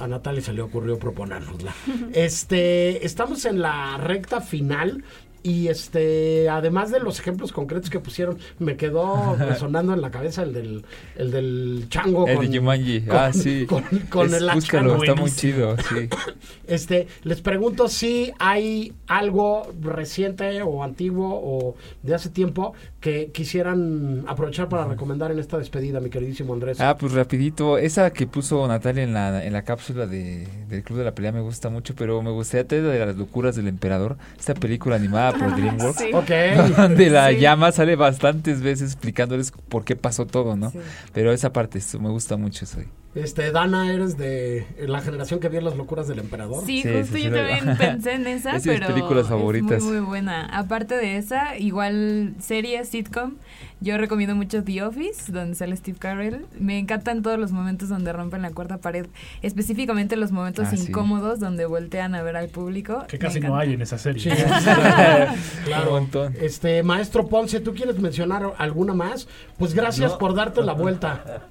a 0.00 0.08
Natalia 0.08 0.42
se 0.42 0.52
le 0.52 0.62
ocurrió 0.62 0.98
proponérnosla. 0.98 1.74
este, 2.12 3.04
estamos 3.04 3.44
en 3.44 3.60
la 3.60 3.96
recta 3.98 4.40
final. 4.40 5.04
Y 5.46 5.68
este, 5.68 6.48
además 6.48 6.90
de 6.90 7.00
los 7.00 7.20
ejemplos 7.20 7.52
concretos 7.52 7.90
que 7.90 8.00
pusieron, 8.00 8.38
me 8.58 8.78
quedó 8.78 9.36
resonando 9.36 9.92
en 9.92 10.00
la 10.00 10.10
cabeza 10.10 10.42
el 10.42 10.54
del, 10.54 10.84
el 11.16 11.30
del 11.30 11.86
chango. 11.90 12.26
El 12.26 12.36
con- 12.36 12.50
de 12.50 12.58
Jumanji. 12.58 13.00
con- 13.02 13.16
ah, 13.16 13.30
sí. 13.30 13.66
Con, 13.66 13.82
con 14.08 14.26
Es- 14.28 14.32
el 14.40 14.50
búscalo, 14.54 14.96
está 15.02 15.14
muy 15.14 15.30
chido, 15.30 15.76
sí. 15.76 16.08
Este, 16.66 17.08
les 17.24 17.42
pregunto 17.42 17.88
si 17.88 18.32
hay 18.38 18.94
algo 19.06 19.70
reciente 19.82 20.62
o 20.62 20.82
antiguo 20.82 21.28
o 21.44 21.76
de 22.02 22.14
hace 22.14 22.30
tiempo 22.30 22.72
que 23.04 23.30
quisieran 23.32 24.24
aprovechar 24.26 24.70
para 24.70 24.86
recomendar 24.86 25.30
en 25.30 25.38
esta 25.38 25.58
despedida, 25.58 26.00
mi 26.00 26.08
queridísimo 26.08 26.54
Andrés. 26.54 26.80
Ah, 26.80 26.96
pues 26.98 27.12
rapidito, 27.12 27.76
esa 27.76 28.10
que 28.14 28.26
puso 28.26 28.66
Natalia 28.66 29.02
en 29.02 29.12
la, 29.12 29.44
en 29.44 29.52
la 29.52 29.60
cápsula 29.60 30.06
de, 30.06 30.48
del 30.70 30.82
Club 30.82 31.00
de 31.00 31.04
la 31.04 31.14
Pelea 31.14 31.30
me 31.30 31.42
gusta 31.42 31.68
mucho, 31.68 31.94
pero 31.94 32.22
me 32.22 32.30
gustaría 32.30 32.66
tener 32.66 32.84
de 32.90 33.04
las 33.04 33.14
locuras 33.16 33.56
del 33.56 33.68
emperador, 33.68 34.16
esta 34.38 34.54
película 34.54 34.96
animada 34.96 35.32
por 35.34 35.54
DreamWorks, 35.54 35.98
Sí. 36.00 36.10
Ok. 36.14 36.30
donde 36.78 37.10
la 37.10 37.28
Sí. 37.28 37.40
llama 37.40 37.72
sale 37.72 37.94
bastantes 37.94 38.62
veces 38.62 38.92
explicándoles 38.92 39.52
por 39.68 39.84
qué 39.84 39.96
pasó 39.96 40.24
todo, 40.24 40.56
¿no? 40.56 40.70
Sí. 40.70 40.78
Pero 41.12 41.30
esa 41.30 41.52
parte 41.52 41.80
eso, 41.80 42.00
me 42.00 42.08
gusta 42.08 42.38
mucho 42.38 42.64
eso. 42.64 42.78
Este, 43.14 43.52
Dana, 43.52 43.92
eres 43.92 44.16
de 44.16 44.66
la 44.88 45.00
generación 45.00 45.38
que 45.38 45.48
vio 45.48 45.60
las 45.60 45.76
locuras 45.76 46.08
del 46.08 46.18
emperador. 46.18 46.64
Sí, 46.66 46.82
Sí, 46.82 46.88
justo 46.92 47.16
yo 47.16 47.32
también 47.32 47.64
la- 47.66 47.74
pensé 47.78 48.14
en 48.14 48.26
esa, 48.26 48.56
Es 48.56 48.64
pero 48.64 48.88
películas 48.88 49.28
favoritas. 49.28 49.78
es 49.78 49.82
muy, 49.84 49.98
muy 49.98 50.00
buena. 50.06 50.46
Aparte 50.46 50.96
de 50.96 51.16
esa, 51.16 51.56
igual 51.56 52.34
serie, 52.40 52.84
sitcom, 52.84 53.34
yo 53.80 53.98
recomiendo 53.98 54.34
mucho 54.34 54.64
The 54.64 54.82
Office, 54.82 55.30
donde 55.30 55.54
sale 55.54 55.76
Steve 55.76 55.96
Carell. 55.98 56.46
Me 56.58 56.78
encantan 56.78 57.22
todos 57.22 57.38
los 57.38 57.52
momentos 57.52 57.88
donde 57.88 58.12
rompen 58.12 58.42
la 58.42 58.50
cuarta 58.50 58.78
pared, 58.78 59.06
específicamente 59.42 60.16
los 60.16 60.32
momentos 60.32 60.66
Ah, 60.72 60.76
sí. 60.76 60.86
incómodos 60.88 61.38
donde 61.38 61.66
voltean 61.66 62.14
a 62.16 62.22
ver 62.22 62.36
al 62.36 62.48
público. 62.48 63.04
Que 63.06 63.18
casi 63.18 63.38
no 63.40 63.56
hay 63.56 63.74
en 63.74 63.82
esa 63.82 63.96
serie. 63.98 64.34
Sí. 64.34 64.42
claro. 65.66 66.04
Este, 66.40 66.82
maestro 66.82 67.28
Ponce, 67.28 67.60
¿tú 67.60 67.74
quieres 67.74 67.98
mencionar 68.00 68.54
alguna 68.58 68.94
más? 68.94 69.28
Pues 69.58 69.74
gracias 69.74 70.12
No. 70.12 70.18
por 70.18 70.34
darte 70.34 70.62
la 70.62 70.72
vuelta. 70.72 71.42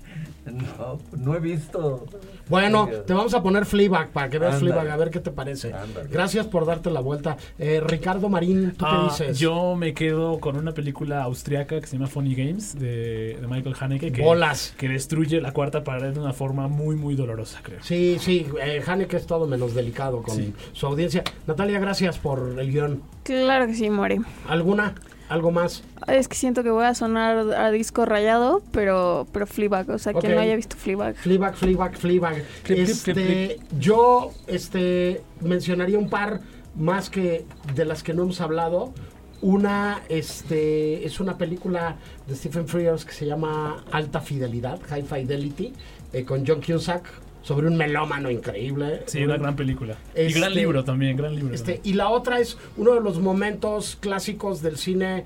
No, 0.45 0.99
no 1.17 1.35
he 1.35 1.39
visto. 1.39 2.05
Bueno, 2.49 2.89
te 3.07 3.13
vamos 3.13 3.33
a 3.33 3.41
poner 3.41 3.65
Fleabag 3.65 4.09
para 4.09 4.29
que 4.29 4.39
veas. 4.39 4.59
Fleabag, 4.59 4.89
a 4.89 4.97
ver 4.97 5.09
qué 5.09 5.19
te 5.19 5.31
parece. 5.31 5.71
Gracias 6.11 6.45
por 6.47 6.65
darte 6.65 6.89
la 6.91 6.99
vuelta. 6.99 7.37
Eh, 7.57 7.81
Ricardo 7.85 8.27
Marín, 8.27 8.73
¿tú 8.77 8.85
Ah, 8.85 9.07
qué 9.17 9.23
dices? 9.23 9.39
Yo 9.39 9.75
me 9.75 9.93
quedo 9.93 10.39
con 10.39 10.57
una 10.57 10.73
película 10.73 11.23
austriaca 11.23 11.79
que 11.79 11.87
se 11.87 11.93
llama 11.97 12.07
Funny 12.07 12.35
Games 12.35 12.77
de, 12.77 13.37
de 13.39 13.47
Michael 13.47 13.75
Haneke 13.79 14.11
que, 14.11 14.21
Bolas. 14.21 14.73
que 14.77 14.89
destruye 14.89 15.39
la 15.39 15.53
cuarta 15.53 15.83
pared 15.83 16.13
de 16.13 16.19
una 16.19 16.33
forma 16.33 16.67
muy 16.67 16.95
muy 16.97 17.15
dolorosa, 17.15 17.61
creo. 17.63 17.79
Sí, 17.81 18.17
sí, 18.19 18.45
eh, 18.61 18.81
Haneke 18.85 19.17
es 19.17 19.25
todo 19.25 19.47
menos 19.47 19.73
delicado 19.73 20.21
con 20.21 20.35
Sí. 20.35 20.53
su 20.73 20.87
audiencia. 20.87 21.23
Natalia, 21.47 21.79
gracias 21.79 22.17
por 22.19 22.59
el 22.59 22.69
guion. 22.71 23.01
Claro 23.23 23.67
que 23.67 23.75
sí, 23.75 23.89
More. 23.89 24.19
¿Alguna? 24.49 24.93
¿Algo 25.29 25.51
más? 25.51 25.83
Es 26.07 26.27
que 26.27 26.35
siento 26.35 26.63
que 26.63 26.69
voy 26.69 26.85
a 26.85 26.93
sonar 26.93 27.53
a 27.53 27.71
disco 27.71 28.05
rayado, 28.05 28.61
pero, 28.71 29.25
pero 29.31 29.47
Fleabag. 29.47 29.89
O 29.89 29.97
sea, 29.97 30.11
Ok. 30.13 30.21
quien 30.21 30.35
no 30.35 30.41
haya 30.41 30.55
visto 30.55 30.75
Fleabag. 30.75 31.15
Fleabag, 31.15 31.55
Fleabag, 31.55 31.95
Fleabag. 31.97 32.35
Flip, 32.35 32.45
flip, 32.63 32.79
Este, 32.89 33.13
flip, 33.13 33.61
Yo 33.79 34.31
este, 34.47 35.21
mencionaría 35.41 35.97
un 35.97 36.09
par 36.09 36.41
más 36.75 37.09
que 37.09 37.45
de 37.75 37.85
las 37.85 38.03
que 38.03 38.13
no 38.13 38.23
hemos 38.23 38.41
hablado. 38.41 38.93
Una 39.41 40.01
este, 40.09 41.05
es 41.05 41.19
una 41.19 41.37
película 41.37 41.97
de 42.27 42.35
Stephen 42.35 42.67
Frears 42.67 43.03
que 43.05 43.11
se 43.13 43.25
llama 43.25 43.83
Alta 43.91 44.21
Fidelidad, 44.21 44.79
High 44.87 45.03
Fidelity, 45.03 45.73
eh, 46.13 46.23
con 46.23 46.45
John 46.47 46.61
Cusack, 46.61 47.03
sobre 47.43 47.67
un 47.67 47.75
melómano 47.77 48.31
increíble. 48.31 49.03
Sí, 49.05 49.23
una 49.23 49.37
gran 49.37 49.55
película. 49.55 49.95
y 50.15 50.21
Este, 50.21 50.39
gran 50.39 50.53
libro 50.55 50.83
también, 50.83 51.15
gran 51.17 51.35
libro. 51.35 51.53
Este, 51.53 51.79
y 51.83 51.93
la 51.93 52.09
otra 52.09 52.39
es 52.39 52.57
uno 52.77 52.93
de 52.93 53.01
los 53.01 53.19
momentos 53.19 53.97
clásicos 53.99 54.61
del 54.61 54.77
cine 54.77 55.25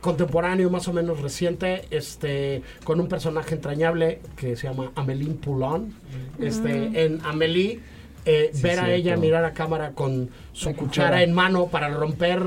contemporáneo, 0.00 0.68
más 0.70 0.88
o 0.88 0.92
menos 0.92 1.20
reciente, 1.20 1.82
este, 1.90 2.62
con 2.84 2.98
un 3.00 3.08
personaje 3.08 3.54
entrañable 3.54 4.20
que 4.36 4.56
se 4.56 4.66
llama 4.68 4.90
Amélie 4.96 5.34
Poulain. 5.34 5.94
Este, 6.40 6.72
Mm. 6.90 6.96
en 6.96 7.20
Amélie, 7.24 7.80
eh, 8.24 8.50
Sí, 8.52 8.62
ver 8.62 8.72
a 8.80 8.84
cierto. 8.86 8.92
ella 8.94 9.16
mirar 9.16 9.44
a 9.44 9.52
cámara 9.52 9.92
con 9.92 10.28
su 10.52 10.70
cuchara 10.74 10.76
cuchara. 10.76 11.22
en 11.22 11.32
mano 11.32 11.66
para 11.68 11.88
romper 11.88 12.42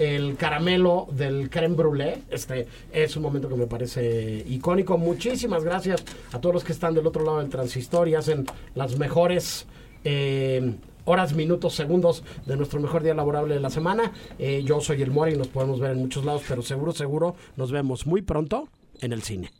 el 0.00 0.38
caramelo 0.38 1.06
del 1.12 1.50
creme 1.50 1.76
brûlée. 1.76 2.22
Este 2.30 2.66
es 2.90 3.16
un 3.16 3.22
momento 3.22 3.50
que 3.50 3.54
me 3.54 3.66
parece 3.66 4.44
icónico. 4.48 4.96
Muchísimas 4.96 5.62
gracias 5.62 6.02
a 6.32 6.40
todos 6.40 6.54
los 6.54 6.64
que 6.64 6.72
están 6.72 6.94
del 6.94 7.06
otro 7.06 7.22
lado 7.22 7.38
del 7.38 7.50
transistor 7.50 8.08
y 8.08 8.14
hacen 8.14 8.46
las 8.74 8.98
mejores 8.98 9.66
eh, 10.04 10.74
horas, 11.04 11.34
minutos, 11.34 11.74
segundos 11.74 12.24
de 12.46 12.56
nuestro 12.56 12.80
mejor 12.80 13.02
día 13.02 13.12
laborable 13.12 13.54
de 13.54 13.60
la 13.60 13.68
semana. 13.68 14.12
Eh, 14.38 14.62
yo 14.64 14.80
soy 14.80 15.02
el 15.02 15.10
Mori 15.10 15.34
y 15.34 15.36
nos 15.36 15.48
podemos 15.48 15.78
ver 15.80 15.90
en 15.90 15.98
muchos 15.98 16.24
lados, 16.24 16.42
pero 16.48 16.62
seguro, 16.62 16.92
seguro 16.92 17.36
nos 17.56 17.70
vemos 17.70 18.06
muy 18.06 18.22
pronto 18.22 18.68
en 19.02 19.12
el 19.12 19.20
cine. 19.22 19.50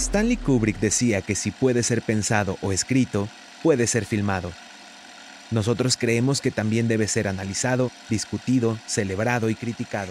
Stanley 0.00 0.38
Kubrick 0.38 0.80
decía 0.80 1.20
que 1.20 1.34
si 1.34 1.50
puede 1.50 1.82
ser 1.82 2.00
pensado 2.00 2.56
o 2.62 2.72
escrito, 2.72 3.28
puede 3.62 3.86
ser 3.86 4.06
filmado. 4.06 4.50
Nosotros 5.50 5.98
creemos 5.98 6.40
que 6.40 6.50
también 6.50 6.88
debe 6.88 7.06
ser 7.06 7.28
analizado, 7.28 7.90
discutido, 8.08 8.78
celebrado 8.86 9.50
y 9.50 9.54
criticado. 9.54 10.10